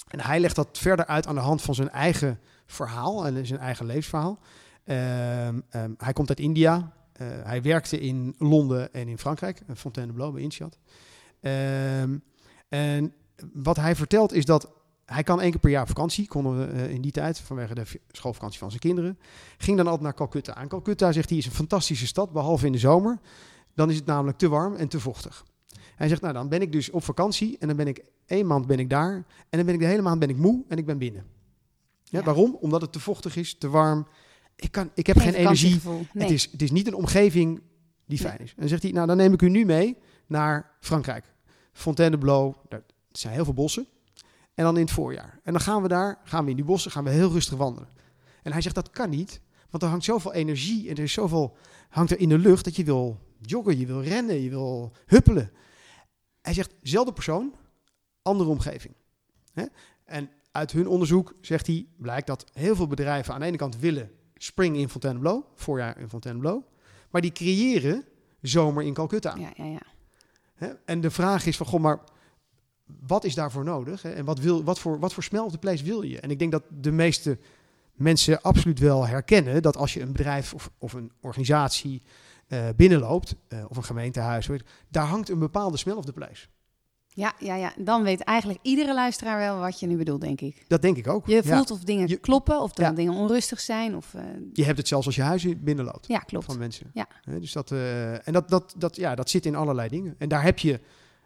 En 0.07 0.19
hij 0.21 0.39
legt 0.39 0.55
dat 0.55 0.77
verder 0.77 1.05
uit 1.05 1.27
aan 1.27 1.35
de 1.35 1.41
hand 1.41 1.61
van 1.61 1.75
zijn 1.75 1.89
eigen 1.89 2.39
verhaal 2.65 3.25
en 3.25 3.45
zijn 3.45 3.59
eigen 3.59 3.85
levensverhaal. 3.85 4.39
Ehm, 4.83 5.59
ehm, 5.69 5.91
hij 5.97 6.13
komt 6.13 6.29
uit 6.29 6.39
India. 6.39 6.91
Eh, 7.21 7.27
hij 7.43 7.61
werkte 7.61 7.99
in 7.99 8.35
Londen 8.37 8.93
en 8.93 9.07
in 9.07 9.17
Frankrijk. 9.17 9.61
eh, 9.67 9.75
Fontainebleau 9.75 10.33
bij 10.33 10.41
Inchad. 10.41 10.77
Ehm, 11.41 12.17
en 12.69 13.13
wat 13.53 13.75
hij 13.75 13.95
vertelt 13.95 14.33
is 14.33 14.45
dat 14.45 14.71
hij 15.05 15.23
kan 15.23 15.41
één 15.41 15.51
keer 15.51 15.59
per 15.59 15.69
jaar 15.69 15.81
op 15.81 15.87
vakantie. 15.87 16.27
Konden 16.27 16.57
we 16.57 16.73
eh, 16.73 16.89
in 16.89 17.01
die 17.01 17.11
tijd 17.11 17.39
vanwege 17.39 17.73
de 17.73 17.83
schoolvakantie 18.11 18.59
van 18.59 18.69
zijn 18.69 18.81
kinderen. 18.81 19.19
Ging 19.57 19.77
dan 19.77 19.85
altijd 19.85 20.03
naar 20.03 20.13
Calcutta. 20.13 20.57
En 20.57 20.67
Calcutta, 20.67 21.11
zegt 21.11 21.29
hij, 21.29 21.37
is 21.37 21.45
een 21.45 21.51
fantastische 21.51 22.07
stad, 22.07 22.31
behalve 22.31 22.65
in 22.65 22.71
de 22.71 22.77
zomer. 22.77 23.19
Dan 23.73 23.89
is 23.89 23.95
het 23.95 24.05
namelijk 24.05 24.37
te 24.37 24.49
warm 24.49 24.75
en 24.75 24.87
te 24.87 24.99
vochtig. 24.99 25.45
Hij 25.95 26.07
zegt, 26.07 26.21
nou 26.21 26.33
dan 26.33 26.49
ben 26.49 26.61
ik 26.61 26.71
dus 26.71 26.89
op 26.89 27.03
vakantie 27.03 27.57
en 27.59 27.67
dan 27.67 27.77
ben 27.77 27.87
ik 27.87 28.03
één 28.25 28.47
maand 28.47 28.67
ben 28.67 28.79
ik 28.79 28.89
daar. 28.89 29.13
En 29.49 29.57
dan 29.57 29.65
ben 29.65 29.73
ik 29.73 29.79
de 29.79 29.85
hele 29.85 30.01
maand 30.01 30.19
ben 30.19 30.29
ik 30.29 30.37
moe 30.37 30.63
en 30.67 30.77
ik 30.77 30.85
ben 30.85 30.97
binnen. 30.97 31.25
Ja, 32.03 32.19
Ja. 32.19 32.25
Waarom? 32.25 32.57
Omdat 32.61 32.81
het 32.81 32.91
te 32.91 32.99
vochtig 32.99 33.35
is, 33.35 33.53
te 33.57 33.69
warm. 33.69 34.07
Ik, 34.61 34.71
kan, 34.71 34.91
ik 34.93 35.07
heb 35.07 35.17
geen, 35.17 35.33
energie. 35.33 35.79
Nee. 35.83 36.23
Het, 36.23 36.31
is, 36.31 36.51
het 36.51 36.61
is 36.61 36.71
niet 36.71 36.87
een 36.87 36.93
omgeving 36.93 37.61
die 38.05 38.19
Nee. 38.21 38.27
fijn 38.27 38.39
is. 38.39 38.49
En 38.49 38.55
dan 38.59 38.67
zegt 38.67 38.83
hij, 38.83 38.91
nou 38.91 39.07
dan 39.07 39.17
neem 39.17 39.33
ik 39.33 39.41
u 39.41 39.49
nu 39.49 39.65
mee 39.65 39.97
naar 40.27 40.71
Frankrijk. 40.79 41.25
Fontainebleau, 41.73 42.53
daar 42.69 42.83
zijn 43.11 43.33
heel 43.33 43.43
veel 43.43 43.53
bossen. 43.53 43.87
En 44.53 44.63
dan 44.63 44.75
in 44.75 44.81
het 44.81 44.91
voorjaar. 44.91 45.39
En 45.43 45.51
dan 45.51 45.61
gaan 45.61 45.81
we 45.81 45.87
daar, 45.87 46.19
gaan 46.23 46.43
we 46.43 46.49
in 46.49 46.55
die 46.55 46.65
bossen, 46.65 46.91
gaan 46.91 47.03
we 47.03 47.09
heel 47.09 47.31
rustig 47.31 47.57
wandelen. 47.57 47.89
En 48.43 48.51
hij 48.51 48.61
zegt, 48.61 48.75
dat 48.75 48.89
kan 48.89 49.09
niet. 49.09 49.41
Want 49.69 49.83
er 49.83 49.89
hangt 49.89 50.05
zoveel 50.05 50.33
energie 50.33 50.89
en 50.89 50.95
er 50.95 51.03
is 51.03 51.13
zoveel 51.13 51.57
hangt 51.89 52.11
er 52.11 52.19
in 52.19 52.29
de 52.29 52.37
lucht 52.37 52.63
dat 52.63 52.75
je 52.75 52.83
wil 52.83 53.19
joggen, 53.41 53.77
je 53.77 53.85
wil 53.85 54.01
rennen, 54.03 54.41
je 54.41 54.49
wil 54.49 54.91
huppelen. 55.05 55.51
Hij 56.41 56.53
zegt, 56.53 56.73
zelfde 56.81 57.13
persoon, 57.13 57.53
andere 58.21 58.49
omgeving. 58.49 58.93
En 60.05 60.29
uit 60.51 60.71
hun 60.71 60.87
onderzoek, 60.87 61.33
zegt 61.41 61.67
hij, 61.67 61.85
blijkt 61.97 62.27
dat 62.27 62.45
heel 62.53 62.75
veel 62.75 62.87
bedrijven 62.87 63.33
aan 63.33 63.39
de 63.39 63.45
ene 63.45 63.57
kant 63.57 63.77
willen 63.77 64.11
spring 64.43 64.77
in 64.77 64.89
Fontainebleau, 64.89 65.43
voorjaar 65.55 65.99
in 65.99 66.09
Fontainebleau. 66.09 66.61
Maar 67.09 67.21
die 67.21 67.31
creëren 67.31 68.05
zomer 68.41 68.83
in 68.83 68.93
Calcutta. 68.93 69.35
Ja, 69.37 69.51
ja, 69.55 69.65
ja. 69.65 69.81
Hè? 70.55 70.67
En 70.85 71.01
de 71.01 71.11
vraag 71.11 71.45
is 71.45 71.57
van, 71.57 71.65
goh, 71.65 71.81
maar 71.81 71.99
wat 72.99 73.23
is 73.23 73.35
daarvoor 73.35 73.63
nodig? 73.63 74.01
Hè? 74.01 74.11
En 74.11 74.25
wat, 74.25 74.39
wil, 74.39 74.63
wat, 74.63 74.79
voor, 74.79 74.99
wat 74.99 75.13
voor 75.13 75.23
smell 75.23 75.41
of 75.41 75.51
the 75.51 75.57
place 75.57 75.83
wil 75.83 76.01
je? 76.01 76.19
En 76.19 76.31
ik 76.31 76.39
denk 76.39 76.51
dat 76.51 76.63
de 76.69 76.91
meeste 76.91 77.37
mensen 77.93 78.41
absoluut 78.41 78.79
wel 78.79 79.07
herkennen 79.07 79.61
dat 79.61 79.77
als 79.77 79.93
je 79.93 80.01
een 80.01 80.11
bedrijf 80.11 80.53
of, 80.53 80.71
of 80.77 80.93
een 80.93 81.11
organisatie 81.21 82.01
eh, 82.47 82.69
binnenloopt, 82.75 83.35
eh, 83.47 83.65
of 83.67 83.77
een 83.77 83.83
gemeentehuis, 83.83 84.49
daar 84.89 85.05
hangt 85.05 85.29
een 85.29 85.39
bepaalde 85.39 85.77
smell 85.77 85.95
of 85.95 86.05
the 86.05 86.13
place. 86.13 86.47
Ja, 87.13 87.33
ja, 87.39 87.55
ja. 87.55 87.73
Dan 87.77 88.03
weet 88.03 88.21
eigenlijk 88.21 88.59
iedere 88.61 88.93
luisteraar 88.93 89.37
wel 89.37 89.59
wat 89.59 89.79
je 89.79 89.87
nu 89.87 89.97
bedoelt, 89.97 90.21
denk 90.21 90.41
ik. 90.41 90.63
Dat 90.67 90.81
denk 90.81 90.97
ik 90.97 91.07
ook. 91.07 91.27
Je 91.27 91.41
Ja. 91.43 91.55
voelt 91.55 91.71
of 91.71 91.79
dingen 91.83 92.07
Je- 92.07 92.17
kloppen, 92.17 92.61
of 92.61 92.77
Ja. 92.77 92.91
dingen 92.91 93.13
onrustig 93.13 93.59
zijn. 93.59 93.95
Of, 93.95 94.13
eh, 94.13 94.23
Je 94.53 94.63
hebt 94.63 94.77
het 94.77 94.87
zelfs 94.87 95.05
als 95.05 95.15
je 95.15 95.21
huis 95.21 95.59
binnenloopt. 95.59 96.07
ja, 96.07 96.19
klopt. 96.19 96.45
van 96.45 96.57
mensen. 96.57 96.91
Ja. 96.93 97.07
Dus 97.39 97.51
dat, 97.51 97.71
eh, 97.71 98.27
en 98.27 98.33
dat, 98.33 98.49
dat, 98.49 98.73
dat, 98.77 98.95
ja, 98.95 99.15
dat 99.15 99.29
zit 99.29 99.45
in 99.45 99.55
allerlei 99.55 99.89
dingen. 99.89 100.15
En 100.17 100.29
daar 100.29 100.43
heb 100.43 100.59
je 100.59 100.79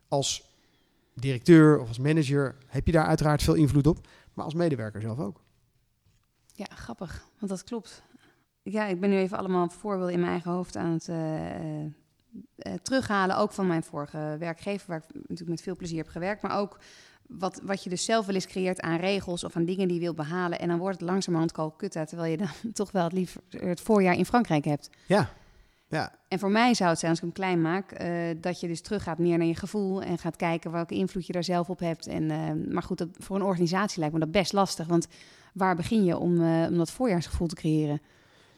als 0.08 0.44
directeur 1.14 1.80
of 1.80 1.88
als 1.88 2.00
manager, 2.00 2.56
heb 2.68 2.86
je 2.86 2.92
daar 2.92 3.06
uiteraard 3.06 3.44
veel 3.44 3.54
invloed 3.54 3.88
op. 3.88 4.08
Maar 4.34 4.46
als 4.46 4.54
medewerker 4.54 5.02
zelf 5.02 5.20
ook. 5.20 5.42
Ja, 6.54 6.66
grappig. 6.70 7.26
Want 7.40 7.52
dat 7.52 7.64
klopt. 7.64 8.04
ja, 8.64 8.86
ik 8.86 9.00
ben 9.00 9.10
nu 9.10 9.18
even 9.18 9.38
allemaal 9.38 9.70
voorbeelden 9.70 10.14
in 10.14 10.20
mijn 10.20 10.32
eigen 10.32 10.52
hoofd 10.52 10.76
aan 10.76 10.92
het 10.92 11.08
eh, 11.10 11.16
eh, 12.56 12.74
terughalen. 12.74 13.38
Ook 13.38 13.52
van 13.52 13.68
mijn 13.68 13.84
vorige 13.84 14.36
werkgever, 14.40 14.88
waar 14.88 14.98
ik 14.98 15.14
natuurlijk 15.14 15.50
met 15.50 15.62
veel 15.62 15.76
plezier 15.76 15.98
heb 15.98 16.08
gewerkt. 16.08 16.42
Maar 16.42 16.58
ook 16.58 16.78
wat, 17.28 17.62
wat 17.64 17.84
je 17.84 17.90
dus 17.90 18.06
zelf 18.06 18.26
wel 18.26 18.36
eens 18.36 18.48
creëert 18.48 18.82
aan 18.82 19.00
regels 19.00 19.44
of 19.44 19.56
aan 19.56 19.66
dingen 19.66 19.88
die 19.88 19.96
je 19.96 20.02
wilt 20.02 20.16
behalen. 20.16 20.60
En 20.60 20.68
dan 20.68 20.78
wordt 20.78 21.00
het 21.00 21.10
langzamerhand 21.10 21.52
kalkutta, 21.52 22.06
terwijl 22.06 22.32
je 22.32 22.38
dan 22.38 22.72
toch 22.74 22.92
wel 22.92 23.04
het 23.04 23.14
liever 23.14 23.42
het 23.50 23.82
voorjaar 23.82 24.16
in 24.16 24.26
Frankrijk 24.26 24.66
hebt. 24.66 24.90
Ja, 25.06 25.30
ja. 25.88 26.12
En 26.28 26.40
voor 26.40 26.52
mij 26.52 26.74
zou 26.74 26.90
het 26.90 27.00
zijn, 27.00 27.12
als 27.12 27.20
ik 27.20 27.26
hem 27.26 27.36
klein 27.36 27.62
maak, 27.62 27.92
eh, 27.92 28.10
dat 28.42 28.60
je 28.60 28.68
dus 28.68 28.82
terug 28.82 29.04
gaat 29.04 29.18
meer 29.18 29.38
naar 29.38 29.48
je 29.48 29.56
gevoel 29.56 30.02
en 30.02 30.18
gaat 30.18 30.36
kijken 30.36 30.72
welke 30.72 30.96
invloed 30.96 31.28
je 31.28 31.34
daar 31.34 31.44
zelf 31.44 31.70
op 31.70 31.80
hebt. 31.80 32.08
En, 32.08 32.32
eh, 32.32 32.74
maar 32.74 32.84
goed, 32.84 32.98
dat, 32.98 33.10
voor 33.12 33.36
een 33.36 33.42
organisatie 33.42 34.00
lijkt 34.00 34.14
me 34.14 34.20
dat 34.20 34.32
best 34.32 34.54
lastig, 34.54 34.88
want 34.88 35.08
waar 35.54 35.76
begin 35.76 36.04
je 36.04 36.18
om, 36.18 36.66
om 36.68 36.78
dat 36.78 36.92
voorjaarsgevoel 36.92 37.48
te 37.48 37.56
creëren? 37.56 38.02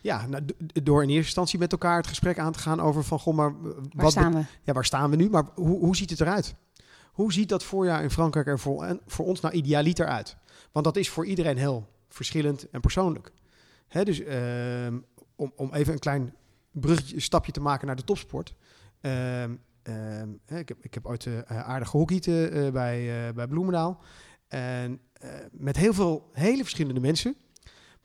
Ja, 0.07 0.25
nou, 0.27 0.45
door 0.83 1.03
in 1.03 1.09
eerste 1.09 1.23
instantie 1.25 1.59
met 1.59 1.71
elkaar 1.71 1.97
het 1.97 2.07
gesprek 2.07 2.39
aan 2.39 2.51
te 2.51 2.59
gaan 2.59 2.79
over 2.79 3.03
van, 3.03 3.19
goh, 3.19 3.35
maar 3.35 3.61
Waar 3.61 3.73
wat 3.91 4.11
staan 4.11 4.33
we? 4.33 4.41
ja, 4.63 4.73
waar 4.73 4.85
staan 4.85 5.09
we 5.09 5.15
nu? 5.15 5.29
Maar 5.29 5.43
hoe, 5.55 5.79
hoe 5.79 5.95
ziet 5.95 6.09
het 6.09 6.21
eruit? 6.21 6.55
Hoe 7.11 7.33
ziet 7.33 7.49
dat 7.49 7.63
voorjaar 7.63 8.03
in 8.03 8.09
Frankrijk 8.09 8.47
er 8.47 8.59
voor, 8.59 8.83
en 8.83 9.01
voor 9.05 9.25
ons 9.25 9.39
nou 9.39 9.53
idealiter 9.53 10.07
uit? 10.07 10.37
Want 10.71 10.85
dat 10.85 10.95
is 10.95 11.09
voor 11.09 11.25
iedereen 11.25 11.57
heel 11.57 11.87
verschillend 12.09 12.69
en 12.69 12.81
persoonlijk. 12.81 13.31
Hè, 13.87 14.03
dus 14.03 14.19
ehm, 14.19 14.97
om, 15.35 15.51
om 15.55 15.73
even 15.73 15.93
een 15.93 15.99
klein 15.99 16.33
bruggetje, 16.71 17.19
stapje 17.19 17.51
te 17.51 17.61
maken 17.61 17.87
naar 17.87 17.95
de 17.95 18.03
topsport. 18.03 18.55
Ehm, 19.01 19.55
ehm, 19.83 20.29
hè, 20.45 20.57
ik, 20.59 20.67
heb, 20.67 20.77
ik 20.81 20.93
heb 20.93 21.05
ooit 21.05 21.25
eh, 21.25 21.39
aardig 21.61 21.89
gehockeyd 21.89 22.27
eh, 22.27 22.69
bij, 22.69 23.27
eh, 23.27 23.33
bij 23.33 23.47
Bloemendaal. 23.47 24.01
En 24.47 24.99
eh, 25.13 25.29
met 25.51 25.77
heel 25.77 25.93
veel 25.93 26.29
hele 26.33 26.61
verschillende 26.61 26.99
mensen. 26.99 27.35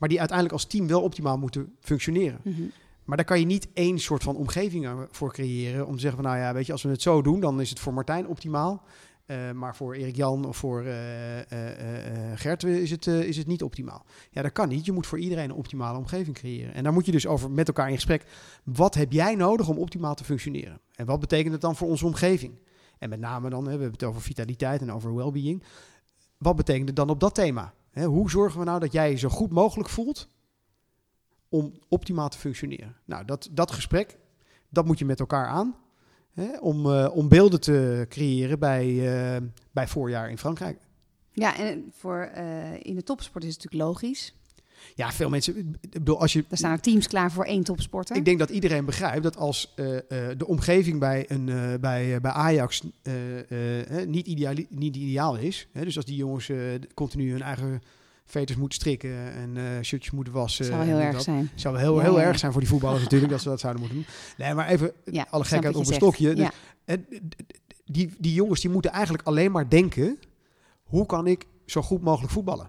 Maar 0.02 0.11
die 0.11 0.21
uiteindelijk 0.21 0.59
als 0.59 0.71
team 0.71 0.87
wel 0.87 1.02
optimaal 1.02 1.38
moeten 1.38 1.76
functioneren. 1.80 2.40
Mhm. 2.42 2.62
Maar 3.04 3.16
daar 3.16 3.26
kan 3.26 3.38
je 3.38 3.47
niet 3.47 3.68
één 3.73 3.99
soort 3.99 4.23
van 4.23 4.37
omgeving 4.37 4.85
eh, 4.85 4.99
voor 5.11 5.32
creëren. 5.32 5.87
Om 5.87 5.94
te 5.94 6.00
zeggen 6.00 6.23
van 6.23 6.30
nou 6.30 6.42
ja, 6.42 6.54
weet 6.54 6.66
je, 6.66 6.73
als 6.73 6.82
we 6.82 6.88
het 6.88 7.02
zo 7.02 7.23
doen, 7.23 7.40
dan 7.40 7.61
is 7.61 7.71
het 7.71 7.80
voor 7.80 7.94
Martijn 7.94 8.26
optimaal. 8.26 8.82
Eh, 9.26 9.50
maar 9.50 9.76
voor 9.76 9.94
Erik 9.94 10.16
Jan 10.16 10.44
of 10.44 10.56
voor 10.56 10.85
eh, 10.85 10.97
Gert 12.35 12.64
is 12.64 12.90
het, 12.90 13.06
is 13.06 13.37
het 13.37 13.47
niet 13.47 13.62
optimaal. 13.62 14.04
Ja, 14.30 14.42
dat 14.42 14.52
kan 14.52 14.68
niet. 14.68 14.85
Je 14.85 14.92
moet 14.92 15.06
voor 15.06 15.18
iedereen 15.18 15.50
een 15.50 15.56
optimale 15.56 15.99
omgeving 15.99 16.37
creëren. 16.37 16.75
En 16.75 16.82
daar 16.82 16.92
moet 16.92 17.06
je 17.06 17.12
dus 17.12 17.26
over 17.26 17.50
met 17.50 17.68
elkaar 17.68 17.88
in 17.88 17.94
gesprek. 17.94 18.25
Wat 18.64 18.94
heb 18.94 19.12
jij 19.12 19.35
nodig 19.35 19.68
om 19.68 19.78
optimaal 19.78 20.14
te 20.14 20.25
functioneren? 20.25 20.80
En 20.94 21.06
wat 21.06 21.21
betekent 21.21 21.52
het 21.52 21.61
dan 21.61 21.76
voor 21.76 21.88
onze 21.88 22.06
omgeving? 22.06 22.54
En 22.99 23.09
met 23.09 23.21
name 23.21 23.50
dan, 23.50 23.64
hè, 23.64 23.64
we 23.64 23.82
hebben 23.82 23.92
het 23.92 24.04
over 24.04 24.23
vitaliteit 24.23 24.80
en 24.80 24.92
over 24.92 25.14
well-being. 25.14 25.62
Wat 26.38 26.56
betekent 26.56 26.87
het 26.87 26.97
dan 26.97 27.11
op 27.11 27.21
dat 27.21 27.35
thema? 27.35 27.75
Hè, 27.92 28.04
hoe 28.04 28.30
zorgen 28.30 28.58
we 28.58 28.64
nou 28.64 28.80
dat 28.80 28.92
jij 28.92 29.11
je 29.11 29.16
zo 29.16 29.28
goed 29.28 29.50
mogelijk 29.50 29.88
voelt 29.88 30.28
om 31.49 31.72
optimaal 31.88 32.28
te 32.28 32.38
functioneren? 32.38 32.96
Nou, 33.04 33.25
dat, 33.25 33.49
dat 33.50 33.70
gesprek, 33.70 34.18
dat 34.68 34.87
moet 34.87 34.99
je 34.99 35.04
met 35.04 35.20
elkaar 35.20 35.46
aan. 35.46 35.76
Hè, 36.32 36.58
om, 36.58 36.92
eh, 36.92 37.16
om 37.16 37.28
beelden 37.28 37.61
te 37.61 38.06
creëren 38.08 38.58
bij, 38.58 38.87
eh, 38.87 39.42
bij 39.70 39.88
voorjaar 39.88 40.30
in 40.30 40.38
Frankrijk. 40.38 40.78
Ja, 41.32 41.56
en 41.56 41.90
voor, 41.92 42.20
eh, 42.20 42.84
in 42.84 42.94
de 42.94 43.02
topsport 43.02 43.44
is 43.44 43.54
het 43.54 43.62
natuurlijk 43.62 43.90
logisch. 43.90 44.34
Ja, 44.94 45.12
veel 45.12 45.28
mensen. 45.28 45.58
Ik 45.80 45.90
bedoel, 45.90 46.20
als 46.20 46.32
je. 46.32 46.44
Er 46.48 46.56
staan 46.56 46.80
teams 46.80 47.06
klaar 47.08 47.32
voor 47.32 47.44
één 47.44 47.64
topsporter. 47.64 48.16
Ik 48.16 48.24
denk 48.24 48.38
dat 48.38 48.50
iedereen 48.50 48.84
begrijpt 48.84 49.22
dat 49.22 49.36
als 49.36 49.72
eh, 49.76 49.96
eh, 49.96 50.02
de 50.38 50.46
omgeving 50.46 50.98
bij, 50.98 51.24
een, 51.28 51.48
eh, 51.48 51.74
bij, 51.80 52.20
bij 52.20 52.30
Ajax 52.30 52.82
niet, 54.06 54.26
ideali- 54.26 54.66
niet 54.70 54.96
ideaal 54.96 55.36
is. 55.36 55.68
Hè, 55.72 55.84
dus 55.84 55.96
als 55.96 56.04
die 56.04 56.16
jongens 56.16 56.50
continu 56.94 57.30
hun 57.30 57.42
eigen 57.42 57.82
veters 58.24 58.58
moeten 58.58 58.78
strikken 58.78 59.32
en 59.32 59.56
eh 59.56 59.82
shirtjes 59.82 60.12
moeten 60.12 60.32
wassen. 60.32 60.64
Zou 60.64 60.76
wel 60.78 60.86
heel 60.86 60.98
erg 60.98 61.12
dat. 61.14 61.22
zijn. 61.22 61.50
Zou 61.54 61.74
wel 61.74 61.82
heel, 61.82 61.96
Ja, 61.96 62.02
heel 62.02 62.18
ja. 62.18 62.24
erg 62.26 62.38
zijn 62.38 62.52
voor 62.52 62.60
die 62.60 62.70
voetballers 62.70 63.02
natuurlijk 63.02 63.30
dat 63.32 63.40
ze 63.40 63.48
dat 63.48 63.60
zouden 63.60 63.82
moeten 63.82 63.98
doen. 63.98 64.08
Nee, 64.46 64.54
maar 64.54 64.68
even 64.68 64.92
Ja, 65.04 65.26
alle 65.30 65.44
gekheid 65.44 65.76
op 65.76 65.86
een 65.86 65.94
stokje. 65.94 66.34
Dus, 66.34 66.48
die, 67.84 68.14
die 68.18 68.34
jongens 68.34 68.60
die 68.60 68.70
moeten 68.70 68.90
eigenlijk 68.90 69.26
alleen 69.26 69.52
maar 69.52 69.68
denken: 69.68 70.18
hoe 70.82 71.06
kan 71.06 71.26
ik 71.26 71.46
zo 71.66 71.82
goed 71.82 72.02
mogelijk 72.02 72.32
voetballen? 72.32 72.68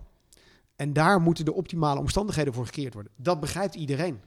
En 0.84 0.94
daar 0.94 1.22
moeten 1.22 1.46
de 1.46 1.54
optimale 1.54 2.00
omstandigheden 2.00 2.54
voor 2.54 2.66
gecreëerd 2.66 2.94
worden. 2.94 3.12
Dat 3.16 3.40
begrijpt 3.40 3.76
iedereen. 3.76 4.22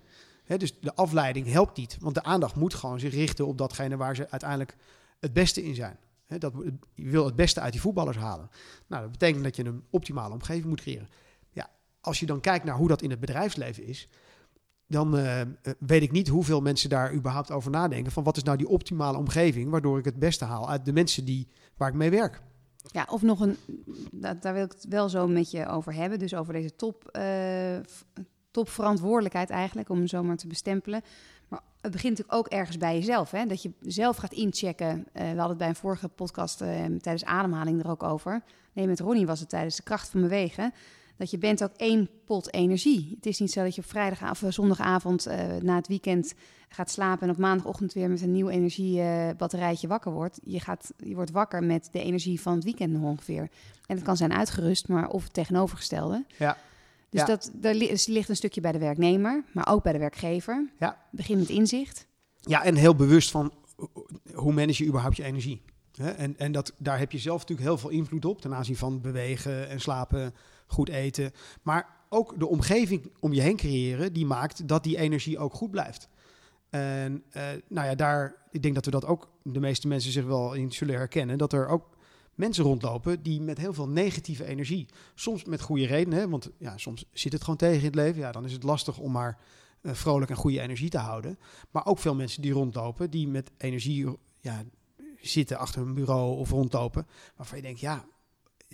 Dus 0.57 0.81
de 0.81 0.95
afleiding 0.95 1.47
helpt 1.47 1.77
niet, 1.77 1.97
want 2.01 2.15
de 2.15 2.23
aandacht 2.23 2.55
moet 2.55 2.75
gewoon 2.75 3.01
zich 3.01 3.15
richten 3.15 3.47
op 3.47 3.59
datgene 3.59 3.97
waar 3.97 4.17
ze 4.17 4.31
uiteindelijk 4.31 4.77
het 5.21 5.33
beste 5.33 5.65
in 5.65 5.75
zijn. 5.75 5.99
Dat, 6.27 6.53
je 6.95 7.11
wil 7.11 7.25
het 7.25 7.37
beste 7.37 7.61
uit 7.61 7.73
die 7.73 7.81
voetballers 7.81 8.17
halen. 8.17 8.51
Nou, 8.87 9.03
dat 9.03 9.11
betekent 9.11 9.45
dat 9.45 9.57
je 9.57 9.65
een 9.65 9.85
optimale 9.91 10.35
omgeving 10.35 10.65
moet 10.65 10.81
creëren. 10.81 11.09
Ja, 11.51 11.71
als 12.01 12.21
je 12.21 12.27
dan 12.27 12.41
kijkt 12.41 12.65
naar 12.65 12.77
hoe 12.77 12.89
dat 12.89 13.03
in 13.03 13.11
het 13.11 13.21
bedrijfsleven 13.21 13.87
is, 13.87 14.09
dan 14.87 15.19
eh, 15.19 15.41
weet 15.79 16.03
ik 16.03 16.13
niet 16.13 16.29
hoeveel 16.29 16.61
mensen 16.61 16.89
daar 16.89 17.15
überhaupt 17.15 17.51
over 17.51 17.71
nadenken. 17.71 18.13
Van 18.13 18.25
wat 18.25 18.37
is 18.37 18.43
nou 18.43 18.57
die 18.57 18.69
optimale 18.69 19.19
omgeving 19.19 19.71
waardoor 19.71 19.99
ik 19.99 20.05
het 20.05 20.19
beste 20.19 20.45
haal 20.45 20.69
uit 20.69 20.85
de 20.85 20.93
mensen 20.93 21.25
die, 21.25 21.49
waar 21.77 21.89
ik 21.89 21.95
mee 21.95 22.11
werk. 22.11 22.43
Ja, 22.93 23.07
of 23.11 23.23
nog 23.23 23.41
een, 23.41 23.57
daar 24.41 24.55
wil 24.55 24.65
ik 24.65 24.73
het 24.73 24.87
wel 24.89 25.09
zo 25.09 25.27
met 25.29 25.51
je 25.51 25.67
over 25.67 25.95
hebben. 25.95 26.19
Dus 26.19 26.35
over 26.35 26.53
deze 26.53 26.77
top, 26.77 27.09
v- 27.87 28.03
topverantwoordelijkheid 28.51 29.51
eigenlijk, 29.51 29.89
om 29.89 29.97
hem 29.97 30.07
zo 30.07 30.23
maar 30.23 30.37
te 30.37 30.47
bestempelen. 30.47 31.03
Maar 31.49 31.61
het 31.81 31.93
begint 31.93 32.19
natuurlijk 32.19 32.39
ook 32.39 32.53
ergens 32.59 32.77
bij 32.77 32.95
jezelf. 32.95 33.31
Hè? 33.31 33.47
Dat 33.47 33.63
je 33.63 33.73
zelf 33.81 34.17
gaat 34.17 34.33
inchecken. 34.33 35.07
Eh, 35.13 35.23
we 35.23 35.27
hadden 35.29 35.49
het 35.49 35.59
bij 35.59 35.69
een 35.69 35.75
vorige 35.77 36.09
podcast 36.09 36.61
eh, 36.61 36.69
tijdens 36.85 37.25
ademhaling 37.25 37.83
er 37.85 37.91
ook 37.91 38.03
over. 38.03 38.43
Nee, 38.73 38.87
met 38.87 39.01
Ronnie 39.01 39.27
was 39.27 39.41
het 39.41 39.49
tijdens 39.49 39.77
de 39.77 39.83
kracht 39.83 40.09
van 40.09 40.21
bewegen. 40.21 40.73
Dat 41.17 41.31
je 41.31 41.39
bent 41.39 41.63
ook 41.63 41.73
één 41.77 42.09
pot 42.25 42.53
energie. 42.53 43.13
Het 43.15 43.27
is 43.27 43.39
niet 43.39 43.53
zo 43.53 43.63
dat 43.63 43.75
je 43.75 43.81
op 43.81 43.89
vrijdag 43.89 44.31
of 44.31 44.43
zondagavond 44.49 45.27
eh, 45.27 45.57
na 45.63 45.77
het 45.77 45.89
weekend 45.89 46.35
gaat 46.69 46.91
slapen 46.91 47.23
en 47.29 47.35
op 47.35 47.39
maandagochtend 47.39 47.93
weer 47.93 48.09
met 48.09 48.21
een 48.23 48.33
nieuw 48.33 48.49
energiebatterijtje 48.49 49.89
wakker 49.89 50.13
wordt. 50.13 50.41
Je, 50.45 50.61
gaat, 50.61 50.93
je 50.97 51.15
wordt 51.15 51.31
wakker 51.31 51.65
met 51.65 51.89
de 51.93 52.03
energie 52.03 52.41
van 52.41 52.55
het 52.55 52.65
weekend 52.65 52.93
nog 52.93 53.03
ongeveer. 53.03 53.49
En 53.87 53.97
het 53.97 54.05
kan 54.05 54.17
zijn 54.17 54.33
uitgerust, 54.33 54.89
maar 54.89 55.09
of 55.09 55.23
het 55.23 55.33
tegenovergestelde. 55.33 56.25
Ja. 56.39 56.57
Dus 57.11 57.21
Ja. 57.21 57.27
dat 57.27 57.51
daar 57.55 57.73
dus 57.73 58.07
ligt 58.07 58.29
een 58.29 58.37
stukje 58.37 58.61
bij 58.61 58.73
de 58.73 58.79
werknemer, 58.79 59.45
maar 59.53 59.69
ook 59.69 59.83
bij 59.83 59.93
de 59.93 59.99
werkgever. 59.99 60.71
Ja. 60.79 61.03
Begin 61.11 61.39
met 61.39 61.49
inzicht. 61.49 62.07
Ja, 62.41 62.65
en 62.65 62.75
heel 62.75 62.95
bewust 62.95 63.31
van 63.31 63.53
hoe 64.35 64.53
manage 64.53 64.83
je 64.83 64.89
überhaupt 64.89 65.17
je 65.17 65.23
energie. 65.23 65.63
En, 65.97 66.39
en 66.39 66.53
dat, 66.53 66.73
daar 66.79 66.99
heb 66.99 67.13
je 67.13 67.19
zelf 67.19 67.41
natuurlijk 67.41 67.69
heel 67.69 67.79
veel 67.79 67.91
invloed 67.91 68.25
op 68.25 68.41
ten 68.41 68.55
aanzien 68.55 68.77
van 68.77 69.01
bewegen 69.01 69.69
en 69.69 69.81
slapen, 69.81 70.35
goed 70.67 70.89
eten. 70.89 71.33
Maar 71.63 71.97
ook 72.09 72.39
de 72.39 72.47
omgeving 72.47 73.11
om 73.21 73.33
je 73.33 73.41
heen 73.41 73.57
creëren, 73.57 74.13
die 74.13 74.27
maakt 74.27 74.69
dat 74.69 74.85
die 74.85 74.97
energie 74.97 75.39
ook 75.39 75.55
goed 75.55 75.71
blijft. 75.71 76.09
En 76.71 77.23
eh, 77.31 77.43
nou 77.69 77.87
ja, 77.87 77.95
daar, 77.95 78.35
ik 78.51 78.63
denk 78.63 78.75
dat 78.75 78.85
we 78.85 78.91
dat 78.91 79.05
ook, 79.05 79.31
de 79.43 79.61
meeste 79.61 79.89
mensen 79.89 80.13
zich 80.13 80.25
wel 80.25 80.55
in 80.55 80.73
zullen 80.73 80.95
herkennen, 80.95 81.39
dat 81.39 81.53
er 81.53 81.69
ook 81.69 81.97
mensen 82.35 82.65
rondlopen 82.65 83.23
die 83.23 83.41
met 83.41 83.59
heel 83.59 83.73
veel 83.73 83.89
negatieve 83.89 84.45
energie, 84.45 84.89
soms 85.15 85.45
met 85.45 85.61
goede 85.61 85.87
redenen, 85.87 86.31
want 86.31 86.51
ja, 86.59 86.79
soms 86.79 87.05
zit 87.13 87.33
het 87.33 87.43
gewoon 87.43 87.57
tegen 87.57 87.79
in 87.79 87.85
het 87.85 87.95
leven, 87.95 88.21
ja, 88.21 88.33
dan 88.33 88.45
is 88.45 88.53
het 88.53 88.63
lastig 88.63 88.99
om 88.99 89.13
maar 89.13 89.39
eh, 89.81 89.93
vrolijk 89.93 90.31
en 90.31 90.37
goede 90.37 90.61
energie 90.61 90.91
te 90.91 90.99
houden. 90.99 91.39
Maar 91.71 91.87
ook 91.87 91.99
veel 91.99 92.15
mensen 92.15 92.43
die 92.43 92.53
rondlopen, 92.53 93.11
die 93.11 93.29
met 93.29 93.51
energie 93.57 94.07
ja, 94.41 94.65
zitten 95.21 95.59
achter 95.59 95.83
een 95.83 95.95
bureau 95.95 96.37
of 96.37 96.51
rondlopen, 96.51 97.07
waarvan 97.37 97.57
je 97.57 97.63
denkt, 97.63 97.81
ja, 97.81 98.05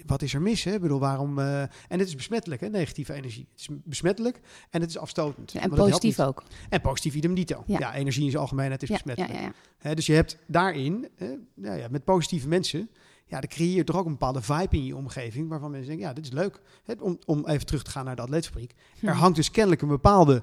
wat 0.06 0.22
is 0.22 0.34
er 0.34 0.42
mis? 0.42 0.64
Hè? 0.64 0.74
Ik 0.74 0.80
bedoel, 0.80 0.98
waarom? 1.00 1.38
eh, 1.38 1.60
en 1.62 1.68
het 1.88 2.08
is 2.08 2.14
besmettelijk, 2.16 2.60
hè, 2.60 2.68
negatieve 2.68 3.12
energie. 3.12 3.46
Het 3.50 3.60
is 3.60 3.68
besmettelijk 3.84 4.40
en 4.70 4.80
het 4.80 4.90
is 4.90 4.98
afstotend. 4.98 5.52
Ja, 5.52 5.60
en 5.60 5.70
positief 5.70 6.20
ook. 6.20 6.42
En 6.68 6.80
positief 6.80 7.14
idem 7.14 7.34
dito. 7.34 7.62
Ja. 7.66 7.78
Ja. 7.78 7.94
energie 7.94 8.24
in 8.24 8.30
zijn 8.30 8.42
algemeenheid 8.42 8.82
is 8.82 8.88
Ja, 8.88 8.94
besmettelijk. 8.94 9.54
Hè, 9.78 9.94
dus 9.94 10.06
je 10.06 10.12
hebt 10.14 10.38
daarin, 10.46 11.08
eh, 11.16 11.28
nou 11.54 11.78
ja, 11.78 11.88
met 11.90 12.04
positieve 12.04 12.48
mensen, 12.48 12.90
ja, 13.26 13.40
dan 13.40 13.48
creëer 13.48 13.74
je 13.76 13.84
toch 13.84 13.96
ook 13.96 14.04
een 14.06 14.12
bepaalde 14.12 14.42
vibe 14.42 14.76
in 14.76 14.84
je 14.84 14.96
omgeving, 14.96 15.48
waarvan 15.48 15.70
mensen 15.70 15.88
denken, 15.88 16.06
ja, 16.06 16.12
dit 16.12 16.24
is 16.24 16.32
leuk. 16.32 16.60
Hè, 16.84 16.94
om, 16.98 17.18
om 17.26 17.46
even 17.46 17.66
terug 17.66 17.82
te 17.82 17.90
gaan 17.90 18.04
naar 18.04 18.16
de 18.16 18.22
atleetfabriek. 18.22 18.72
Er 19.00 19.12
Hm. 19.14 19.18
hangt 19.20 19.36
dus 19.36 19.50
kennelijk 19.50 19.82
een 19.82 19.88
bepaalde 19.88 20.42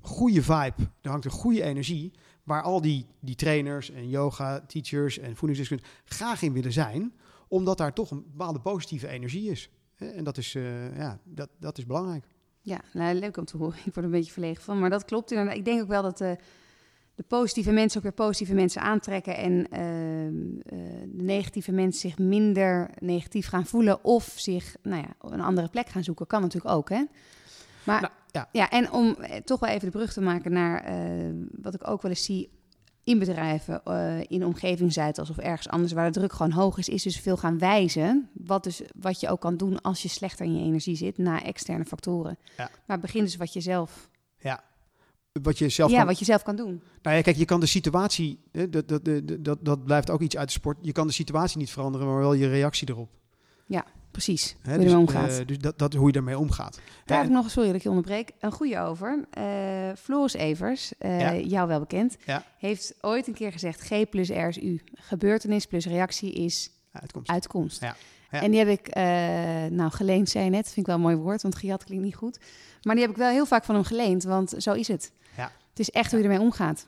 goede 0.00 0.42
vibe, 0.42 0.74
er 1.00 1.10
hangt 1.10 1.24
een 1.24 1.30
goede 1.30 1.62
energie, 1.62 2.12
waar 2.42 2.62
al 2.62 2.80
die, 2.80 3.06
die 3.20 3.34
trainers 3.34 3.90
en 3.90 4.08
yoga-teachers 4.08 5.18
en 5.18 5.36
voedingsdeskundigen 5.36 5.92
graag 6.04 6.42
in 6.42 6.52
willen 6.52 6.72
zijn, 6.72 7.12
omdat 7.52 7.78
daar 7.78 7.92
toch 7.92 8.10
een 8.10 8.24
bepaalde 8.30 8.60
positieve 8.60 9.08
energie 9.08 9.50
is. 9.50 9.70
En 9.96 10.24
dat 10.24 10.38
is, 10.38 10.54
eh, 10.54 10.96
ja, 10.96 11.18
dat, 11.24 11.48
dat 11.58 11.78
is 11.78 11.86
belangrijk. 11.86 12.24
Ja, 12.60 12.80
nou, 12.92 13.14
leuk 13.14 13.36
om 13.36 13.44
te 13.44 13.56
horen. 13.56 13.78
Ik 13.84 13.84
word 13.84 13.96
er 13.96 14.04
een 14.04 14.10
beetje 14.10 14.32
verlegen 14.32 14.62
van. 14.62 14.78
Maar 14.78 14.90
dat 14.90 15.04
klopt 15.04 15.30
inderdaad. 15.30 15.56
Ik 15.56 15.64
denk 15.64 15.82
ook 15.82 15.88
wel 15.88 16.02
dat 16.02 16.18
de, 16.18 16.36
de 17.14 17.22
positieve 17.22 17.72
mensen 17.72 17.96
ook 17.96 18.02
weer 18.02 18.26
positieve 18.26 18.54
mensen 18.54 18.82
aantrekken. 18.82 19.36
En 19.36 19.68
ehm, 19.70 20.76
eh, 20.76 21.02
de 21.08 21.22
negatieve 21.22 21.72
mensen 21.72 22.08
zich 22.10 22.18
minder 22.18 22.90
negatief 22.98 23.48
gaan 23.48 23.66
voelen. 23.66 24.04
Of 24.04 24.32
zich 24.36 24.76
nou 24.82 25.02
ja, 25.02 25.30
een 25.30 25.40
andere 25.40 25.68
plek 25.68 25.88
gaan 25.88 26.04
zoeken. 26.04 26.26
Kan 26.26 26.40
natuurlijk 26.40 26.74
ook, 26.74 26.88
hè? 26.88 27.04
Maar 27.84 28.00
Nou, 28.00 28.12
ja. 28.30 28.48
ja, 28.52 28.70
en 28.70 28.92
om 28.92 29.14
eh, 29.14 29.36
toch 29.36 29.60
wel 29.60 29.70
even 29.70 29.90
de 29.90 29.98
brug 29.98 30.12
te 30.12 30.20
maken 30.20 30.52
naar 30.52 30.84
eh, 30.84 31.34
wat 31.62 31.74
ik 31.74 31.88
ook 31.88 32.02
wel 32.02 32.10
eens 32.10 32.24
zie 32.24 32.50
in 33.04 33.18
bedrijven, 33.18 33.84
eh, 33.84 34.20
in 34.28 34.44
omgeving 34.44 34.92
Zuidas 34.92 35.30
of 35.30 35.38
ergens 35.38 35.68
anders 35.68 35.92
waar 35.92 36.12
de 36.12 36.18
druk 36.18 36.32
gewoon 36.32 36.52
hoog 36.52 36.78
is, 36.78 36.88
is 36.88 37.02
dus 37.02 37.20
veel 37.20 37.36
gaan 37.36 37.58
wijzen. 37.58 38.28
Wat, 38.32 38.64
dus, 38.64 38.82
wat 39.00 39.20
je 39.20 39.28
ook 39.28 39.40
kan 39.40 39.56
doen 39.56 39.80
als 39.80 40.02
je 40.02 40.08
slechter 40.08 40.46
in 40.46 40.54
je 40.58 40.64
energie 40.64 40.96
zit, 40.96 41.18
naar 41.18 41.42
externe 41.42 41.84
factoren. 41.84 42.38
Ja. 42.56 42.70
Maar 42.86 42.98
begin 42.98 43.24
dus 43.24 43.36
wat 43.36 43.52
je 43.52 43.60
zelf 43.60 44.08
Ja. 44.38 44.64
wat 45.42 45.58
je 45.58 45.68
zelf 45.68 45.90
ja, 45.90 45.96
kan... 45.96 46.06
wat 46.06 46.18
je 46.18 46.24
zelf 46.24 46.42
kan 46.42 46.56
doen. 46.56 46.82
Nou 47.02 47.16
ja, 47.16 47.22
kijk, 47.22 47.36
je 47.36 47.44
kan 47.44 47.60
de 47.60 47.66
situatie... 47.66 48.38
Hè, 48.52 48.68
dat, 48.68 48.88
dat, 48.88 49.04
dat, 49.04 49.44
dat, 49.44 49.58
dat 49.60 49.84
blijft 49.84 50.10
ook 50.10 50.20
iets 50.20 50.36
uit 50.36 50.46
de 50.46 50.54
sport. 50.54 50.78
Je 50.80 50.92
kan 50.92 51.06
de 51.06 51.12
situatie 51.12 51.58
niet 51.58 51.70
veranderen, 51.70 52.06
maar 52.06 52.18
wel 52.18 52.32
je 52.32 52.48
reactie 52.48 52.88
erop. 52.88 53.10
Precies, 54.12 54.56
hoe 54.62 54.72
je 54.72 54.78
dus, 54.78 54.86
ermee 54.86 54.98
omgaat. 55.00 55.38
eh, 55.38 55.46
dus 55.46 55.58
dat, 55.58 55.78
dat 55.78 55.92
hoe 55.94 56.06
je 56.10 56.16
ermee 56.16 56.38
omgaat. 56.38 56.80
Daar 57.04 57.18
heb 57.18 57.26
ik 57.26 57.32
nog, 57.32 57.50
sorry 57.50 57.66
dat 57.68 57.76
ik 57.76 57.82
je 57.82 57.88
onderbreek, 57.88 58.30
een 58.40 58.52
goede 58.52 58.78
over. 58.78 59.24
Eh 59.30 59.44
Floris 59.96 60.32
Evers, 60.32 60.92
eh, 60.98 61.20
Ja. 61.20 61.34
jou 61.34 61.68
wel 61.68 61.78
bekend, 61.78 62.16
Ja. 62.26 62.44
heeft 62.58 62.94
ooit 63.00 63.26
een 63.26 63.34
keer 63.34 63.52
gezegd: 63.52 63.80
G 63.80 64.08
plus 64.10 64.28
R 64.28 64.32
is 64.48 64.58
U. 64.58 64.80
Gebeurtenis 64.94 65.66
plus 65.66 65.86
reactie 65.86 66.32
is 66.32 66.70
uitkomst. 66.92 67.30
uitkomst. 67.30 67.80
Ja. 67.80 67.96
Ja. 68.30 68.40
En 68.40 68.50
die 68.50 68.58
heb 68.58 68.68
ik, 68.68 68.88
eh, 68.88 69.02
nou 69.70 69.90
geleend, 69.90 70.28
zei 70.28 70.44
je 70.44 70.50
net, 70.50 70.64
vind 70.64 70.76
ik 70.76 70.86
wel 70.86 70.94
een 70.94 71.00
mooi 71.00 71.16
woord, 71.16 71.42
want 71.42 71.56
gejat 71.56 71.84
klinkt 71.84 72.04
niet 72.04 72.14
goed. 72.16 72.38
Maar 72.82 72.94
die 72.94 73.04
heb 73.04 73.12
ik 73.12 73.18
wel 73.18 73.30
heel 73.30 73.46
vaak 73.46 73.64
van 73.64 73.74
hem 73.74 73.84
geleend, 73.84 74.22
want 74.22 74.54
zo 74.58 74.72
is 74.72 74.88
het. 74.88 75.12
Ja. 75.36 75.52
Het 75.70 75.78
is 75.78 75.90
echt 75.90 76.10
hoe 76.10 76.18
je 76.20 76.24
ermee 76.26 76.40
omgaat. 76.40 76.86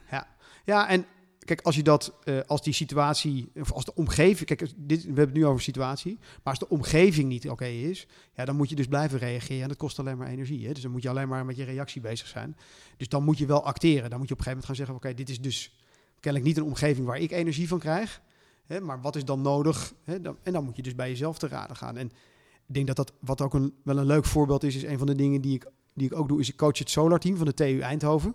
Ja, 0.64 0.88
en 0.88 1.06
kijk, 1.44 1.60
als 1.60 1.76
je 1.76 1.82
dat, 1.82 2.14
eh, 2.24 2.40
als 2.46 2.62
die 2.62 2.72
situatie, 2.72 3.50
of 3.54 3.72
als 3.72 3.84
de 3.84 3.94
omgeving, 3.94 4.46
kijk, 4.46 4.72
dit, 4.76 5.00
we 5.00 5.06
hebben 5.06 5.24
het 5.24 5.34
nu 5.34 5.46
over 5.46 5.62
situatie, 5.62 6.18
maar 6.18 6.52
als 6.52 6.58
de 6.58 6.68
omgeving 6.68 7.28
niet 7.28 7.50
oké 7.50 7.66
is, 7.66 8.06
ja, 8.34 8.44
dan 8.44 8.56
moet 8.56 8.68
je 8.68 8.76
dus 8.76 8.86
blijven 8.86 9.18
reageren 9.18 9.62
en 9.62 9.68
dat 9.68 9.76
kost 9.76 9.98
alleen 9.98 10.16
maar 10.16 10.28
energie. 10.28 10.66
Hè? 10.66 10.72
Dus 10.72 10.82
dan 10.82 10.90
moet 10.90 11.02
je 11.02 11.08
alleen 11.08 11.28
maar 11.28 11.44
met 11.44 11.56
je 11.56 11.64
reactie 11.64 12.00
bezig 12.00 12.26
zijn. 12.26 12.56
Dus 12.96 13.08
dan 13.08 13.24
moet 13.24 13.38
je 13.38 13.46
wel 13.46 13.64
acteren. 13.64 14.10
Dan 14.10 14.18
moet 14.18 14.28
je 14.28 14.34
op 14.34 14.38
een 14.38 14.44
gegeven 14.44 14.50
moment 14.50 14.64
gaan 14.64 14.74
zeggen, 14.74 14.94
oké, 14.94 15.14
dit 15.14 15.30
is 15.30 15.40
dus 15.40 15.78
kennelijk 16.20 16.50
niet 16.50 16.56
een 16.56 16.70
omgeving 16.70 17.06
waar 17.06 17.18
ik 17.18 17.30
energie 17.30 17.68
van 17.68 17.78
krijg, 17.78 18.20
hè? 18.66 18.80
maar 18.80 19.00
wat 19.00 19.16
is 19.16 19.24
dan 19.24 19.42
nodig? 19.42 19.94
Hè? 20.02 20.20
Dan, 20.20 20.36
en 20.42 20.52
dan 20.52 20.64
moet 20.64 20.76
je 20.76 20.82
dus 20.82 20.94
bij 20.94 21.08
jezelf 21.08 21.38
te 21.38 21.48
raden 21.48 21.76
gaan. 21.76 21.96
En 21.96 22.06
ik 22.66 22.74
denk 22.74 22.86
dat 22.86 22.96
dat, 22.96 23.12
wat 23.20 23.40
ook 23.40 23.54
een, 23.54 23.74
wel 23.82 23.98
een 23.98 24.06
leuk 24.06 24.24
voorbeeld 24.24 24.62
is, 24.62 24.76
is 24.76 24.82
een 24.82 24.98
van 24.98 25.06
de 25.06 25.14
dingen 25.14 25.40
die 25.40 25.54
ik, 25.54 25.66
die 25.94 26.06
ik 26.06 26.18
ook 26.18 26.28
doe, 26.28 26.40
is 26.40 26.48
ik 26.48 26.56
coach 26.56 26.78
het 26.78 26.90
Solar 26.90 27.18
Team 27.18 27.36
van 27.36 27.46
de 27.46 27.54
TU 27.54 27.80
Eindhoven 27.80 28.34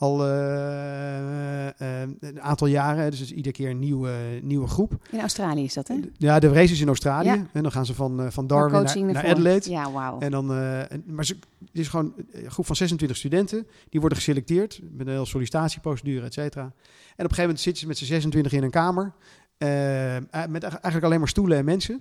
al 0.00 0.24
eh, 0.26 1.66
eh, 2.02 2.08
een 2.20 2.40
aantal 2.40 2.66
jaren. 2.66 3.10
Dus 3.10 3.20
is 3.20 3.32
iedere 3.32 3.54
keer 3.54 3.70
een 3.70 3.78
nieuwe, 3.78 4.12
nieuwe 4.42 4.66
groep. 4.66 4.92
In 5.10 5.20
Australië 5.20 5.64
is 5.64 5.74
dat, 5.74 5.88
hè? 5.88 5.94
Ja, 6.16 6.38
de 6.38 6.48
race 6.48 6.72
is 6.72 6.80
in 6.80 6.86
Australië. 6.86 7.26
Ja. 7.28 7.46
En 7.52 7.62
dan 7.62 7.72
gaan 7.72 7.86
ze 7.86 7.94
van, 7.94 8.20
eh, 8.20 8.30
van 8.30 8.46
Darwin 8.46 9.06
naar. 9.06 9.24
Adelaide. 9.26 9.70
Ja, 9.70 9.92
wauw. 9.92 10.18
En 10.18 10.30
dan, 10.30 10.52
eh, 10.54 10.80
maar 11.06 11.24
ze, 11.24 11.36
het 11.60 11.68
is 11.78 11.88
gewoon 11.88 12.12
een 12.32 12.50
groep 12.50 12.66
van 12.66 12.76
26 12.76 13.16
studenten. 13.16 13.66
Die 13.88 14.00
worden 14.00 14.18
geselecteerd 14.18 14.80
met 14.92 15.06
een 15.06 15.12
hele 15.12 15.24
sollicitatieprocedure, 15.26 16.26
et 16.26 16.32
cetera. 16.34 16.62
En 16.62 16.70
op 16.70 16.72
een 17.16 17.36
gegeven 17.36 17.42
moment 17.42 17.60
zitten 17.60 17.82
ze 17.82 17.88
met 17.88 17.98
z'n 17.98 18.04
26 18.04 18.52
in 18.52 18.62
een 18.62 18.70
kamer. 18.70 19.12
eh, 19.58 20.16
eh, 20.16 20.22
met 20.48 20.62
eigenlijk 20.62 21.04
alleen 21.04 21.18
maar 21.18 21.28
stoelen 21.28 21.58
en 21.58 21.64
mensen. 21.64 22.00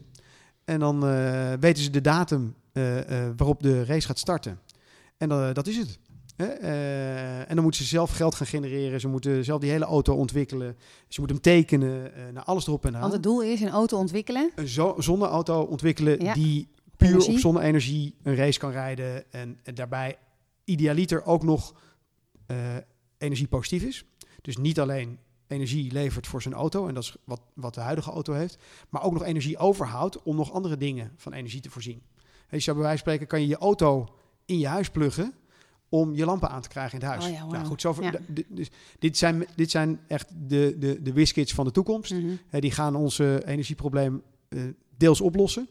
En 0.66 0.80
dan 0.80 1.08
eh, 1.08 1.52
weten 1.60 1.84
ze 1.84 1.90
de 1.90 2.02
datum 2.02 2.54
eh, 2.72 2.98
eh, 3.26 3.32
waarop 3.38 3.64
de 3.64 3.86
race 3.86 4.08
gaat 4.08 4.20
starten. 4.20 4.60
En 5.18 5.30
dat 5.54 5.68
is 5.68 5.78
het. 5.78 6.00
Eh, 6.48 7.40
en 7.50 7.56
dan 7.56 7.64
moeten 7.64 7.82
ze 7.82 7.88
zelf 7.88 8.12
geld 8.12 8.36
gaan 8.36 8.48
genereren. 8.48 9.00
Ze 9.00 9.08
moeten 9.08 9.44
zelf 9.44 9.62
die 9.62 9.70
hele 9.72 9.86
auto 9.86 10.14
ontwikkelen. 10.16 10.78
Ze 11.08 11.20
moeten 11.20 11.38
hem 11.42 11.46
tekenen. 11.58 12.16
eh 12.16 12.34
naar 12.34 12.44
alles 12.44 12.68
erop 12.68 12.86
en 12.86 12.96
aan. 12.96 13.02
Want 13.02 13.14
het 13.14 13.24
doel 13.24 13.42
is 13.44 13.62
een 13.62 13.70
auto 13.70 13.98
ontwikkelen. 13.98 14.52
Een 14.56 14.68
zo- 14.68 14.96
zonneauto 14.98 15.62
ontwikkelen 15.62 16.24
Ja. 16.24 16.34
die 16.34 16.68
puur 16.98 17.10
Energie. 17.10 17.34
op 17.34 17.40
zonne-energie 17.40 18.16
een 18.24 18.36
race 18.36 18.60
kan 18.60 18.72
rijden. 18.72 19.32
En, 19.32 19.60
en 19.64 19.76
daarbij 19.76 20.18
idealiter 20.64 21.26
ook 21.26 21.44
nog 21.44 21.74
eh 22.46 22.58
energie 23.18 23.48
positief 23.48 23.84
is. 23.84 24.06
Dus 24.42 24.58
niet 24.58 24.80
alleen 24.80 25.20
energie 25.48 25.92
levert 25.92 26.28
voor 26.28 26.42
zijn 26.42 26.54
auto. 26.54 26.88
En 26.88 26.94
dat 26.94 27.04
is 27.04 27.16
wat, 27.24 27.42
wat 27.54 27.74
de 27.74 27.82
huidige 27.82 28.12
auto 28.12 28.34
heeft. 28.34 28.58
Maar 28.90 29.04
ook 29.04 29.14
nog 29.14 29.24
energie 29.24 29.58
overhoudt 29.58 30.24
om 30.24 30.36
nog 30.36 30.52
andere 30.52 30.78
dingen 30.78 31.12
van 31.18 31.34
energie 31.34 31.62
te 31.62 31.70
voorzien. 31.70 32.02
Je 32.50 32.60
zou 32.60 32.78
bij 32.78 32.86
wijze 32.86 33.04
van 33.04 33.12
spreken 33.12 33.28
kan 33.28 33.42
je 33.42 33.48
je 33.48 33.58
auto 33.58 34.08
in 34.46 34.60
je 34.60 34.68
huis 34.68 34.90
pluggen 34.90 35.34
om 35.90 36.16
je 36.16 36.26
lampen 36.26 36.50
aan 36.50 36.62
te 36.62 36.70
krijgen 36.70 37.00
in 37.00 37.06
het 37.06 37.16
huis. 37.16 37.26
Oh 37.26 37.32
ja, 37.32 37.46
nou 37.46 37.66
goed, 37.66 37.82
zo 37.82 37.96
Ja. 38.00 38.12
dus 38.48 38.70
dit 39.00 39.18
zijn, 39.18 39.46
dit 39.56 39.72
zijn 39.72 40.00
echt 40.08 40.30
de, 40.48 40.76
de, 40.80 41.02
de 41.02 41.14
whiskits 41.14 41.54
van 41.54 41.66
de 41.66 41.72
toekomst. 41.72 42.12
Mhm. 42.12 42.60
Die 42.60 42.72
gaan 42.72 42.96
ons 42.96 43.20
energieprobleem 43.20 44.22
eh, 44.50 44.62
deels 44.98 45.22
oplossen. 45.22 45.70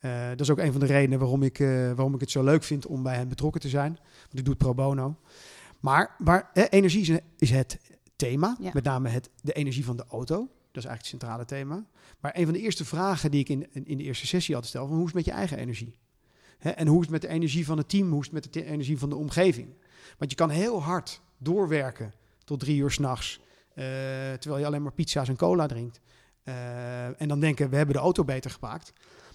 Eh, 0.00 0.28
dat 0.28 0.40
is 0.40 0.50
ook 0.50 0.58
een 0.58 0.72
van 0.72 0.80
de 0.80 0.86
redenen 0.86 1.18
waarom 1.18 1.42
ik, 1.42 1.58
eh, 1.58 1.68
waarom 1.68 2.14
ik 2.14 2.20
het 2.20 2.30
zo 2.30 2.44
leuk 2.44 2.62
vind 2.62 2.86
om 2.86 3.02
bij 3.02 3.16
hen 3.16 3.28
betrokken 3.28 3.60
te 3.60 3.68
zijn. 3.68 3.98
Want 4.20 4.38
ik 4.38 4.44
doe 4.44 4.54
het 4.54 4.58
pro 4.62 4.74
bono. 4.74 5.16
Maar, 5.80 6.16
eh, 6.54 6.64
energie 6.70 7.22
is, 7.38 7.50
het 7.50 7.78
thema. 8.16 8.56
Ja. 8.60 8.70
Met 8.74 8.84
name 8.84 9.08
het, 9.08 9.30
de 9.42 9.52
energie 9.52 9.84
van 9.84 9.96
de 9.96 10.04
auto. 10.08 10.36
Dat 10.36 10.82
is 10.82 10.88
eigenlijk 10.88 10.98
het 10.98 11.06
centrale 11.06 11.44
thema. 11.44 11.86
Maar 12.20 12.36
een 12.36 12.44
van 12.44 12.52
de 12.52 12.60
eerste 12.60 12.84
vragen 12.84 13.30
die 13.30 13.40
ik 13.40 13.48
in, 13.48 13.66
in, 13.72 13.86
in 13.86 13.96
de 13.96 14.04
eerste 14.04 14.26
sessie 14.26 14.54
altijd 14.54 14.72
stel... 14.72 14.86
Van 14.86 14.96
hoe 14.96 15.06
is 15.06 15.12
het 15.12 15.16
met 15.16 15.24
je 15.24 15.40
eigen 15.40 15.58
energie? 15.58 15.96
Hè, 16.60 16.70
en 16.70 16.86
hoe 16.86 16.96
is 16.96 17.02
het 17.02 17.10
met 17.10 17.20
de 17.22 17.28
energie 17.28 17.64
van 17.66 17.78
het 17.78 17.88
team? 17.88 18.10
Hoe 18.10 18.18
is 18.20 18.24
het 18.24 18.34
met 18.34 18.52
de 18.52 18.64
energie 18.64 18.98
van 18.98 19.08
de 19.08 19.16
omgeving? 19.16 19.68
Want 20.18 20.30
je 20.30 20.36
kan 20.36 20.50
heel 20.50 20.82
hard 20.82 21.20
doorwerken 21.38 22.12
tot 22.44 22.60
drie 22.60 22.76
uur 22.80 22.90
s'nachts... 22.90 23.40
eh 23.74 23.84
terwijl 24.38 24.60
je 24.60 24.66
alleen 24.66 24.82
maar 24.82 24.92
pizza's 24.92 25.28
en 25.28 25.36
cola 25.36 25.66
drinkt. 25.66 26.00
Eh, 26.42 27.20
en 27.20 27.28
dan 27.28 27.40
denken, 27.40 27.70
we 27.70 27.76
hebben 27.76 27.94
de 27.94 28.00
auto 28.00 28.24
beter 28.24 28.50
gemaakt. 28.50 28.92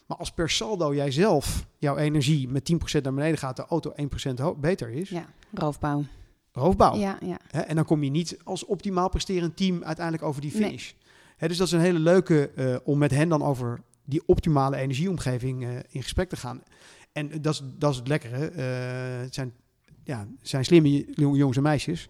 Maar 0.08 0.18
als 0.18 0.32
per 0.32 0.50
saldo 0.50 0.94
jij 0.96 1.12
zelf 1.12 1.66
jouw 1.78 1.98
energie 1.98 2.48
met 2.48 2.72
10% 2.74 3.02
naar 3.02 3.14
beneden 3.14 3.38
gaat... 3.38 3.56
de 3.56 3.66
auto 3.66 3.94
1% 4.32 4.34
ho- 4.42 4.56
beter 4.56 4.90
is, 4.90 5.10
Ja, 5.10 5.26
roofbouw. 5.54 6.04
roofbouw. 6.52 6.96
Ja, 6.96 7.18
ja. 7.26 7.38
Hè, 7.48 7.60
en 7.62 7.76
dan 7.76 7.86
kom 7.86 8.04
je 8.04 8.10
niet 8.10 8.38
als 8.44 8.66
optimaal 8.66 9.10
presterend 9.10 9.58
team 9.58 9.84
uiteindelijk 9.84 10.26
over 10.26 10.42
die 10.42 10.52
Nee. 10.54 10.62
finish. 10.64 10.92
Hè, 11.38 11.48
dus 11.48 11.58
dat 11.58 11.68
is 11.68 11.74
een 11.74 11.80
hele 11.80 12.00
leuke 12.00 12.50
eh, 12.50 12.76
om 12.84 12.98
met 12.98 13.12
hen 13.12 13.30
dan 13.30 13.44
over 13.44 13.82
die 14.06 14.22
optimale 14.26 14.76
energieomgeving 14.78 15.64
in 15.90 16.02
gesprek 16.04 16.30
te 16.30 16.38
gaan. 16.38 16.62
En 17.16 17.42
dat 17.42 17.54
is, 17.54 17.62
dat 17.78 17.92
is 17.92 17.98
het 17.98 18.08
lekkere. 18.08 18.48
Eh, 18.48 19.22
het 19.22 19.34
zijn, 19.34 19.54
ja, 20.04 20.20
het 20.40 20.50
zijn 20.50 20.66
slimme 20.66 21.06
jongens 21.16 21.58
en 21.58 21.64
meisjes. 21.64 22.10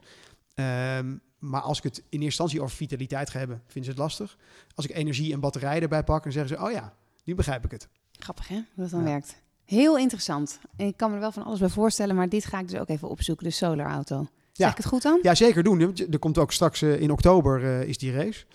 Ehm, 0.54 1.15
maar 1.39 1.62
als 1.62 1.78
ik 1.78 1.84
het 1.84 1.98
in 1.98 2.04
eerste 2.10 2.24
instantie 2.26 2.62
over 2.62 2.76
vitaliteit 2.76 3.30
ga 3.30 3.39
hebben, 3.39 3.62
vinden 3.65 3.84
ze 3.84 3.89
het 3.89 4.00
lastig. 4.00 4.38
Als 4.76 4.86
ik 4.86 4.96
energie 4.96 5.34
en 5.34 5.39
batterijen 5.39 5.82
erbij 5.82 6.04
pak, 6.04 6.24
dan 6.24 6.32
zeggen 6.32 6.58
ze, 6.58 6.63
oh 6.63 6.72
ja, 6.72 6.94
nu 7.24 7.36
begrijp 7.36 7.65
ik 7.65 7.72
het. 7.72 7.88
Grappig 8.12 8.48
hè, 8.48 8.56
hoe 8.56 8.65
dat 8.84 8.89
dan 8.89 9.00
Ja. 9.00 9.06
werkt. 9.06 9.41
Heel 9.65 9.98
interessant. 9.98 10.60
En 10.76 10.88
ik 10.88 10.98
kan 10.98 11.10
me 11.10 11.15
er 11.15 11.22
wel 11.22 11.32
van 11.32 11.44
alles 11.44 11.60
bij 11.60 11.70
voorstellen, 11.70 12.15
maar 12.15 12.30
dit 12.30 12.46
ga 12.46 12.60
ik 12.60 12.68
dus 12.70 12.80
ook 12.80 12.89
even 12.89 13.10
opzoeken, 13.10 13.46
de 13.46 13.52
solar 13.52 13.88
auto. 13.91 14.18
Zeg 14.18 14.28
Ja. 14.54 14.70
ik 14.70 14.78
het 14.78 14.86
goed 14.86 15.02
dan? 15.02 15.20
Ja, 15.22 15.36
zeker 15.36 15.63
doen. 15.63 15.96
Er 16.12 16.20
komt 16.20 16.38
ook 16.38 16.52
straks 16.52 16.82
eh, 16.82 17.02
in 17.02 17.12
oktober 17.12 17.63
eh, 17.63 17.88
is 17.88 17.98
die 17.98 18.12
race. 18.12 18.46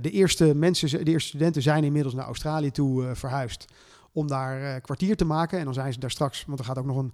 De 0.00 0.10
eerste 0.10 0.54
mensen, 0.54 1.04
de 1.04 1.10
eerste 1.10 1.28
studenten 1.28 1.62
zijn 1.62 1.84
inmiddels 1.84 2.14
naar 2.14 2.24
Australië 2.24 2.70
toe 2.70 3.10
verhuisd 3.14 3.64
om 4.12 4.26
daar 4.26 4.62
eh, 4.74 4.80
kwartier 4.82 5.16
te 5.16 5.24
maken. 5.24 5.58
En 5.58 5.64
dan 5.64 5.74
zijn 5.74 5.92
ze 5.92 5.98
daar 6.00 6.10
straks, 6.10 6.44
want 6.44 6.58
er 6.58 6.64
gaat 6.64 6.78
ook 6.78 6.86
nog 6.86 6.96
een 6.96 7.12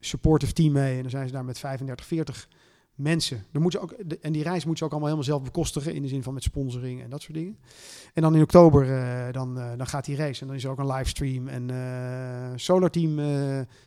supportive 0.00 0.52
team 0.52 0.72
mee. 0.72 0.96
En 0.96 1.02
dan 1.02 1.10
zijn 1.10 1.26
ze 1.26 1.32
daar 1.32 1.44
met 1.44 1.58
35, 1.58 2.06
40 2.06 2.48
mensen. 2.94 3.44
Dan 3.52 3.62
moeten 3.62 3.80
ze 3.80 3.86
ook, 3.86 4.08
de- 4.08 4.18
en 4.18 4.32
die 4.32 4.42
reis 4.42 4.64
moeten 4.64 4.76
ze 4.76 4.84
ook 4.84 4.90
allemaal 4.90 5.08
helemaal 5.08 5.30
zelf 5.30 5.42
bekostigen 5.42 5.94
in 5.94 6.02
de 6.02 6.08
zin 6.08 6.22
van 6.22 6.34
met 6.34 6.42
sponsoring 6.42 7.02
en 7.02 7.10
dat 7.10 7.22
soort 7.22 7.34
dingen. 7.34 7.58
En 8.14 8.22
dan 8.22 8.34
in 8.34 8.42
oktober 8.42 8.98
eh, 8.98 9.32
dan, 9.32 9.58
eh, 9.60 9.70
dan 9.76 9.86
gaat 9.86 10.04
die 10.04 10.16
race 10.16 10.40
en 10.40 10.46
dan 10.46 10.56
is 10.56 10.64
er 10.64 10.70
ook 10.70 10.78
een 10.78 10.86
livestream 10.92 11.48
en 11.48 11.70
eh 11.70 12.52
Solar 12.56 12.90
Team 12.90 13.16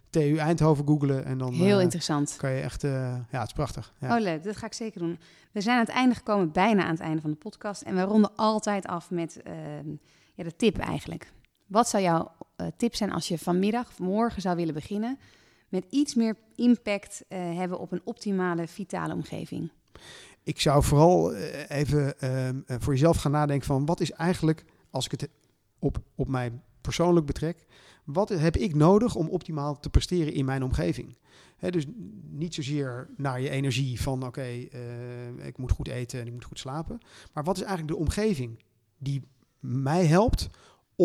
TU 0.10 0.36
Eindhoven 0.38 0.88
googelen 0.88 1.26
en 1.26 1.38
dan 1.38 1.54
Heel 1.54 1.80
interessant. 1.82 2.36
kan 2.38 2.52
je 2.52 2.62
echt, 2.62 2.82
ja, 2.82 3.26
het 3.30 3.48
is 3.48 3.54
prachtig. 3.54 3.94
Ja. 4.00 4.16
Oh, 4.16 4.22
leuk. 4.22 4.44
Dat 4.44 4.58
ga 4.58 4.66
ik 4.66 4.74
zeker 4.74 5.00
doen. 5.00 5.20
We 5.52 5.62
zijn 5.62 5.78
aan 5.78 5.86
het 5.86 5.94
einde 5.94 6.16
gekomen, 6.16 6.52
bijna 6.52 6.84
aan 6.84 6.92
het 6.92 7.00
einde 7.00 7.22
van 7.22 7.30
de 7.32 7.36
podcast. 7.38 7.82
En 7.82 7.96
we 7.96 8.02
ronden 8.02 8.32
altijd 8.36 8.86
af 8.86 9.10
met 9.12 9.42
ehm, 9.42 9.90
ja, 10.34 10.44
de 10.44 10.56
tip 10.56 10.78
eigenlijk. 10.78 11.32
Wat 11.68 11.90
zou 11.90 12.04
jouw 12.04 12.32
eh, 12.56 12.68
tip 12.78 12.96
zijn 12.96 13.12
als 13.12 13.28
je 13.28 13.38
vanmiddag 13.38 13.88
of 13.88 14.00
morgen 14.00 14.42
zou 14.42 14.56
willen 14.56 14.74
beginnen... 14.74 15.20
met 15.70 15.86
iets 15.90 16.16
meer 16.16 16.36
impact 16.56 17.24
eh, 17.28 17.56
hebben 17.58 17.80
op 17.80 17.92
een 17.92 18.02
optimale, 18.04 18.68
vitale 18.68 19.14
omgeving? 19.14 19.72
ik 20.44 20.60
zou 20.60 20.84
vooral 20.84 21.34
eh, 21.34 21.80
even 21.80 22.20
ehm, 22.20 22.60
eh, 22.66 22.76
voor 22.80 22.94
jezelf 22.94 23.18
gaan 23.18 23.32
nadenken 23.32 23.68
van 23.68 23.86
wat 23.86 24.00
is 24.00 24.12
eigenlijk, 24.12 24.66
als 24.90 25.06
ik 25.06 25.12
het 25.12 25.30
op, 25.80 25.98
op 26.16 26.28
mij 26.28 26.52
persoonlijk 26.82 27.26
betrek, 27.26 27.66
wat 28.04 28.30
heb 28.30 28.58
ik 28.58 28.76
nodig 28.76 29.16
om 29.16 29.30
optimaal 29.30 29.80
te 29.80 29.90
presteren 29.90 30.34
in 30.34 30.46
mijn 30.46 30.64
omgeving? 30.64 31.18
Hè, 31.58 31.72
dus 31.72 31.86
niet 32.30 32.54
zozeer 32.54 33.10
naar 33.18 33.42
je 33.42 33.50
energie 33.50 34.02
van 34.02 34.26
oké, 34.26 34.46
ik 35.44 35.58
moet 35.58 35.72
goed 35.72 35.88
eten 35.88 36.20
en 36.20 36.28
ik 36.28 36.34
moet 36.34 36.44
goed 36.44 36.60
slapen. 36.60 37.00
Maar 37.34 37.44
wat 37.44 37.56
is 37.56 37.62
eigenlijk 37.62 37.92
de 37.92 38.04
omgeving 38.04 38.64
die 38.98 39.24
mij 39.60 40.06
helpt 40.06 40.50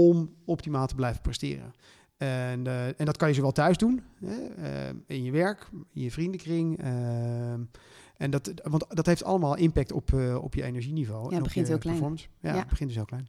om 0.06 0.34
optimaal 0.44 0.87
te 0.87 0.94
blijven 0.94 1.20
presteren? 1.20 1.74
En, 2.16 2.66
eh, 2.66 2.87
en 2.87 3.04
dat 3.04 3.16
kan 3.16 3.28
je 3.28 3.34
zowel 3.34 3.52
thuis 3.52 3.76
doen, 3.76 4.02
hè, 4.24 4.46
eh, 4.88 4.94
in 5.06 5.24
je 5.24 5.30
werk, 5.30 5.68
in 5.94 6.02
je 6.02 6.11
vriendenkring. 6.11 6.78
ehm, 6.82 7.61
en 8.16 8.30
dat, 8.30 8.52
want 8.62 8.84
dat 8.88 9.06
heeft 9.06 9.24
allemaal 9.24 9.56
impact 9.56 9.92
op, 9.92 10.12
eh, 10.12 10.42
op 10.42 10.54
je 10.54 10.62
energieniveau. 10.62 11.22
het 11.24 11.32
en 11.32 11.38
op 11.38 11.44
begint 11.44 11.68
heel 11.68 11.78
klein. 11.78 11.98
Ja, 12.40 12.50
Ja. 12.52 12.58
het 12.58 12.68
begint 12.68 12.88
dus 12.88 12.96
heel 12.98 13.06
klein. 13.06 13.28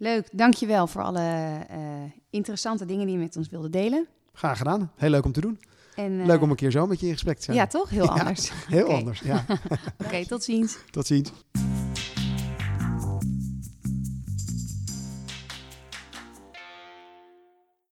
Leuk, 0.00 0.28
dankjewel 0.32 0.86
voor 0.86 1.02
alle 1.02 1.20
eh, 1.68 1.78
interessante 2.30 2.84
dingen 2.84 3.06
die 3.06 3.14
je 3.16 3.22
met 3.22 3.36
ons 3.36 3.48
wilde 3.48 3.70
delen. 3.70 4.06
Graag 4.32 4.58
gedaan. 4.58 4.92
Heel 4.96 5.10
leuk 5.10 5.24
om 5.24 5.32
te 5.32 5.40
doen. 5.40 5.58
En, 5.94 6.20
eh, 6.20 6.26
leuk 6.26 6.40
om 6.42 6.50
een 6.50 6.56
keer 6.56 6.70
zo 6.70 6.86
met 6.86 7.00
je 7.00 7.06
in 7.06 7.12
gesprek 7.12 7.36
te 7.36 7.42
zijn. 7.42 7.56
Ja, 7.56 7.66
toch? 7.66 7.90
Heel 7.90 8.04
Ja. 8.04 8.10
anders. 8.10 8.52
Heel 8.66 8.88
anders. 8.92 9.20
Ja. 9.20 9.44
Oké, 10.04 10.26
tot 10.26 10.42
ziens. 10.44 10.78
Tot 10.90 11.06
ziens. 11.06 11.32